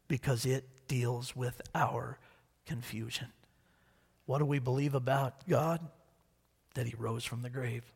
because 0.08 0.44
it 0.44 0.68
deals 0.88 1.34
with 1.34 1.62
our 1.74 2.18
confusion. 2.66 3.28
What 4.26 4.40
do 4.40 4.44
we 4.44 4.58
believe 4.58 4.94
about 4.94 5.48
God? 5.48 5.80
That 6.74 6.86
he 6.86 6.94
rose 6.98 7.24
from 7.24 7.40
the 7.40 7.48
grave. 7.48 7.93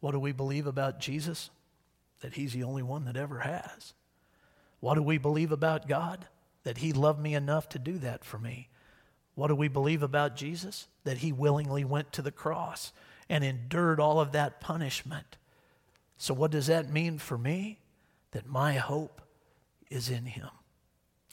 What 0.00 0.12
do 0.12 0.18
we 0.18 0.32
believe 0.32 0.66
about 0.66 0.98
Jesus? 0.98 1.50
That 2.22 2.34
he's 2.34 2.52
the 2.52 2.64
only 2.64 2.82
one 2.82 3.04
that 3.04 3.16
ever 3.16 3.40
has. 3.40 3.94
What 4.80 4.94
do 4.94 5.02
we 5.02 5.18
believe 5.18 5.52
about 5.52 5.88
God? 5.88 6.26
That 6.64 6.78
he 6.78 6.92
loved 6.92 7.20
me 7.20 7.34
enough 7.34 7.68
to 7.70 7.78
do 7.78 7.98
that 7.98 8.24
for 8.24 8.38
me. 8.38 8.68
What 9.34 9.48
do 9.48 9.54
we 9.54 9.68
believe 9.68 10.02
about 10.02 10.36
Jesus? 10.36 10.88
That 11.04 11.18
he 11.18 11.32
willingly 11.32 11.84
went 11.84 12.12
to 12.12 12.22
the 12.22 12.30
cross 12.30 12.92
and 13.28 13.44
endured 13.44 14.00
all 14.00 14.20
of 14.20 14.32
that 14.32 14.60
punishment. 14.60 15.36
So, 16.18 16.34
what 16.34 16.50
does 16.50 16.66
that 16.66 16.92
mean 16.92 17.18
for 17.18 17.38
me? 17.38 17.78
That 18.32 18.46
my 18.46 18.74
hope 18.74 19.22
is 19.90 20.10
in 20.10 20.26
him. 20.26 20.50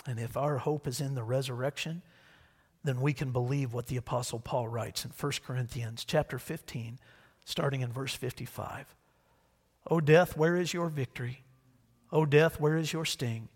And 0.06 0.20
if 0.20 0.38
our 0.38 0.60
hope 0.60 0.88
is 0.88 1.02
in 1.02 1.16
the 1.16 1.24
resurrection, 1.24 2.02
then 2.84 3.02
we 3.02 3.14
can 3.14 3.32
believe 3.32 3.74
what 3.74 3.88
the 3.88 3.98
apostle 3.98 4.40
Paul 4.40 4.68
writes 4.68 5.04
in 5.04 5.12
1 5.12 5.32
Corinthians 5.46 6.06
chapter 6.06 6.40
15 6.40 7.00
starting 7.48 7.80
in 7.80 7.92
verse 7.92 8.14
55. 8.14 8.94
O 9.90 10.02
death, 10.02 10.36
where 10.36 10.58
is 10.58 10.74
your 10.74 10.90
victory? 10.90 11.44
O 12.12 12.26
death, 12.26 12.60
where 12.60 12.76
is 12.76 12.92
your 12.92 13.06
sting? 13.06 13.48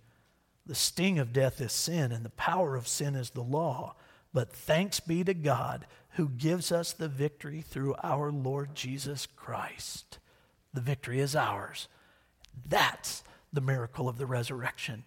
The 0.66 0.76
sting 0.76 1.20
of 1.20 1.34
death 1.34 1.60
is 1.60 1.74
sin, 1.74 2.14
and 2.14 2.24
the 2.24 2.30
power 2.30 2.78
of 2.78 2.88
sin 2.88 3.16
is 3.16 3.32
the 3.32 3.44
law. 3.44 3.96
But 4.34 4.54
thanks 4.54 5.02
be 5.02 5.26
to 5.26 5.34
God 5.34 5.86
who 6.12 6.30
gives 6.30 6.72
us 6.72 6.94
the 6.94 7.10
victory 7.10 7.62
through 7.62 7.96
our 8.02 8.32
Lord 8.32 8.76
Jesus 8.76 9.28
Christ. 9.36 10.20
The 10.74 10.80
victory 10.80 11.20
is 11.20 11.36
ours. 11.36 11.90
That's 12.66 13.24
the 13.52 13.60
miracle 13.60 14.08
of 14.08 14.18
the 14.18 14.26
resurrection. 14.26 15.04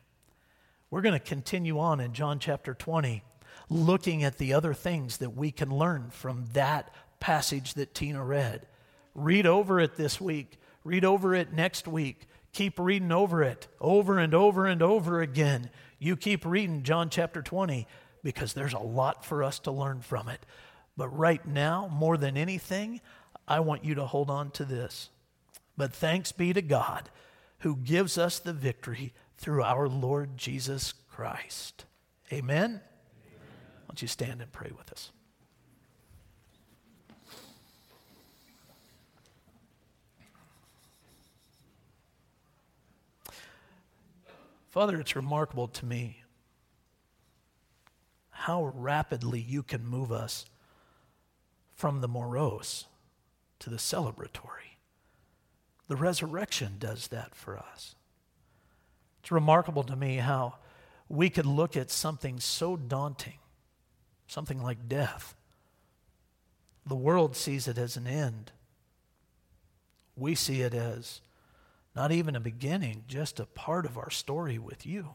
We're 0.90 1.00
going 1.00 1.18
to 1.18 1.26
continue 1.26 1.78
on 1.78 2.00
in 2.00 2.12
John 2.12 2.38
chapter 2.38 2.74
20, 2.74 3.22
looking 3.70 4.22
at 4.22 4.36
the 4.36 4.52
other 4.52 4.74
things 4.74 5.16
that 5.18 5.34
we 5.34 5.50
can 5.50 5.70
learn 5.70 6.10
from 6.10 6.44
that 6.52 6.92
passage 7.18 7.72
that 7.74 7.94
Tina 7.94 8.22
read. 8.22 8.66
Read 9.14 9.46
over 9.46 9.80
it 9.80 9.96
this 9.96 10.20
week. 10.20 10.58
Read 10.84 11.04
over 11.04 11.34
it 11.34 11.52
next 11.52 11.86
week. 11.86 12.26
Keep 12.52 12.78
reading 12.78 13.12
over 13.12 13.42
it 13.42 13.66
over 13.80 14.18
and 14.18 14.34
over 14.34 14.66
and 14.66 14.82
over 14.82 15.20
again. 15.20 15.70
You 15.98 16.16
keep 16.16 16.44
reading 16.44 16.82
John 16.82 17.10
chapter 17.10 17.42
20 17.42 17.86
because 18.22 18.52
there's 18.52 18.74
a 18.74 18.78
lot 18.78 19.24
for 19.24 19.42
us 19.42 19.58
to 19.60 19.70
learn 19.70 20.00
from 20.00 20.28
it. 20.28 20.44
But 20.96 21.08
right 21.08 21.44
now, 21.46 21.88
more 21.92 22.16
than 22.16 22.36
anything, 22.36 23.00
I 23.46 23.60
want 23.60 23.84
you 23.84 23.94
to 23.96 24.06
hold 24.06 24.30
on 24.30 24.50
to 24.52 24.64
this. 24.64 25.10
But 25.76 25.92
thanks 25.92 26.32
be 26.32 26.52
to 26.52 26.62
God 26.62 27.10
who 27.58 27.76
gives 27.76 28.18
us 28.18 28.38
the 28.38 28.52
victory 28.52 29.12
through 29.36 29.62
our 29.62 29.88
Lord 29.88 30.36
Jesus 30.36 30.92
Christ. 30.92 31.84
Amen? 32.32 32.64
Amen. 32.64 32.80
Why 32.80 33.88
don't 33.88 34.02
you 34.02 34.08
stand 34.08 34.40
and 34.40 34.52
pray 34.52 34.70
with 34.76 34.92
us? 34.92 35.10
Father, 44.74 44.98
it's 44.98 45.14
remarkable 45.14 45.68
to 45.68 45.86
me 45.86 46.24
how 48.30 48.72
rapidly 48.74 49.38
you 49.38 49.62
can 49.62 49.86
move 49.86 50.10
us 50.10 50.46
from 51.76 52.00
the 52.00 52.08
morose 52.08 52.86
to 53.60 53.70
the 53.70 53.76
celebratory. 53.76 54.80
The 55.86 55.94
resurrection 55.94 56.72
does 56.80 57.06
that 57.06 57.36
for 57.36 57.56
us. 57.56 57.94
It's 59.20 59.30
remarkable 59.30 59.84
to 59.84 59.94
me 59.94 60.16
how 60.16 60.56
we 61.08 61.30
could 61.30 61.46
look 61.46 61.76
at 61.76 61.92
something 61.92 62.40
so 62.40 62.76
daunting, 62.76 63.38
something 64.26 64.60
like 64.60 64.88
death. 64.88 65.36
The 66.84 66.96
world 66.96 67.36
sees 67.36 67.68
it 67.68 67.78
as 67.78 67.96
an 67.96 68.08
end. 68.08 68.50
We 70.16 70.34
see 70.34 70.62
it 70.62 70.74
as 70.74 71.20
not 71.94 72.12
even 72.12 72.34
a 72.34 72.40
beginning, 72.40 73.04
just 73.06 73.38
a 73.38 73.46
part 73.46 73.86
of 73.86 73.96
our 73.96 74.10
story 74.10 74.58
with 74.58 74.84
you. 74.84 75.14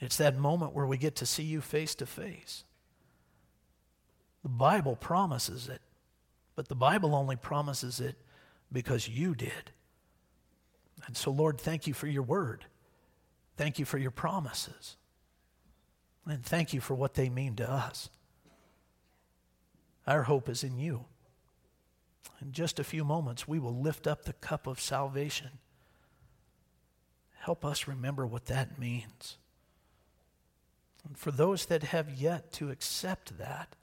It's 0.00 0.16
that 0.16 0.36
moment 0.36 0.72
where 0.72 0.86
we 0.86 0.96
get 0.96 1.16
to 1.16 1.26
see 1.26 1.42
you 1.42 1.60
face 1.60 1.94
to 1.96 2.06
face. 2.06 2.64
The 4.42 4.48
Bible 4.48 4.96
promises 4.96 5.68
it, 5.68 5.80
but 6.56 6.68
the 6.68 6.74
Bible 6.74 7.14
only 7.14 7.36
promises 7.36 8.00
it 8.00 8.16
because 8.72 9.08
you 9.08 9.34
did. 9.34 9.70
And 11.06 11.16
so, 11.16 11.30
Lord, 11.30 11.60
thank 11.60 11.86
you 11.86 11.94
for 11.94 12.06
your 12.06 12.22
word. 12.22 12.64
Thank 13.56 13.78
you 13.78 13.84
for 13.84 13.98
your 13.98 14.10
promises. 14.10 14.96
And 16.26 16.44
thank 16.44 16.72
you 16.72 16.80
for 16.80 16.94
what 16.94 17.14
they 17.14 17.28
mean 17.28 17.56
to 17.56 17.70
us. 17.70 18.08
Our 20.06 20.24
hope 20.24 20.48
is 20.48 20.64
in 20.64 20.78
you. 20.78 21.04
In 22.40 22.52
just 22.52 22.78
a 22.78 22.84
few 22.84 23.04
moments, 23.04 23.46
we 23.46 23.58
will 23.58 23.74
lift 23.74 24.06
up 24.06 24.24
the 24.24 24.32
cup 24.32 24.66
of 24.66 24.80
salvation. 24.80 25.58
Help 27.38 27.64
us 27.64 27.88
remember 27.88 28.26
what 28.26 28.46
that 28.46 28.78
means. 28.78 29.38
And 31.04 31.16
for 31.18 31.30
those 31.30 31.66
that 31.66 31.82
have 31.84 32.10
yet 32.10 32.52
to 32.52 32.70
accept 32.70 33.38
that, 33.38 33.74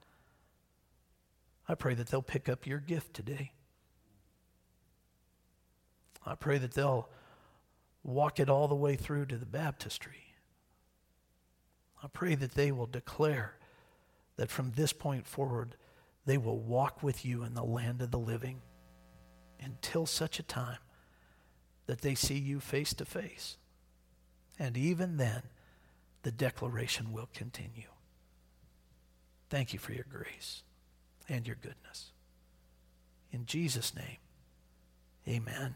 I 1.68 1.76
pray 1.76 1.94
that 1.94 2.08
they'll 2.08 2.22
pick 2.22 2.50
up 2.50 2.66
your 2.66 2.80
gift 2.80 3.14
today. 3.14 3.52
I 6.26 6.36
pray 6.36 6.58
that 6.58 6.74
they'll 6.74 7.10
walk 8.04 8.40
it 8.40 8.50
all 8.50 8.68
the 8.68 8.76
way 8.76 8.96
through 8.96 9.28
to 9.28 9.38
the 9.38 9.46
baptistry. 9.46 10.34
I 12.04 12.08
pray 12.08 12.36
that 12.36 12.56
they 12.56 12.72
will 12.72 12.88
declare 12.88 13.56
that 14.38 14.50
from 14.50 14.72
this 14.72 14.94
point 14.94 15.28
forward, 15.28 15.76
they 16.30 16.38
will 16.38 16.60
walk 16.60 17.02
with 17.02 17.26
you 17.26 17.42
in 17.42 17.56
the 17.56 17.64
land 17.64 18.04
of 18.04 18.12
the 18.12 18.20
living 18.20 18.62
until 19.60 20.06
such 20.06 20.38
a 20.38 20.44
time 20.44 20.78
that 21.88 22.02
they 22.02 22.14
see 22.14 22.38
you 22.38 22.60
face 22.60 22.94
to 22.94 23.04
face. 23.04 23.58
And 24.60 24.78
even 24.78 25.18
then, 25.18 25.42
the 26.22 26.32
declaration 26.32 27.12
will 27.12 27.30
continue. 27.34 27.90
Thank 29.50 29.74
you 29.74 29.80
for 29.80 29.92
your 29.92 30.06
grace 30.08 30.62
and 31.28 31.48
your 31.48 31.56
goodness. 31.56 32.12
In 33.32 33.48
Jesus' 33.48 33.96
name, 33.96 34.18
amen. 35.28 35.74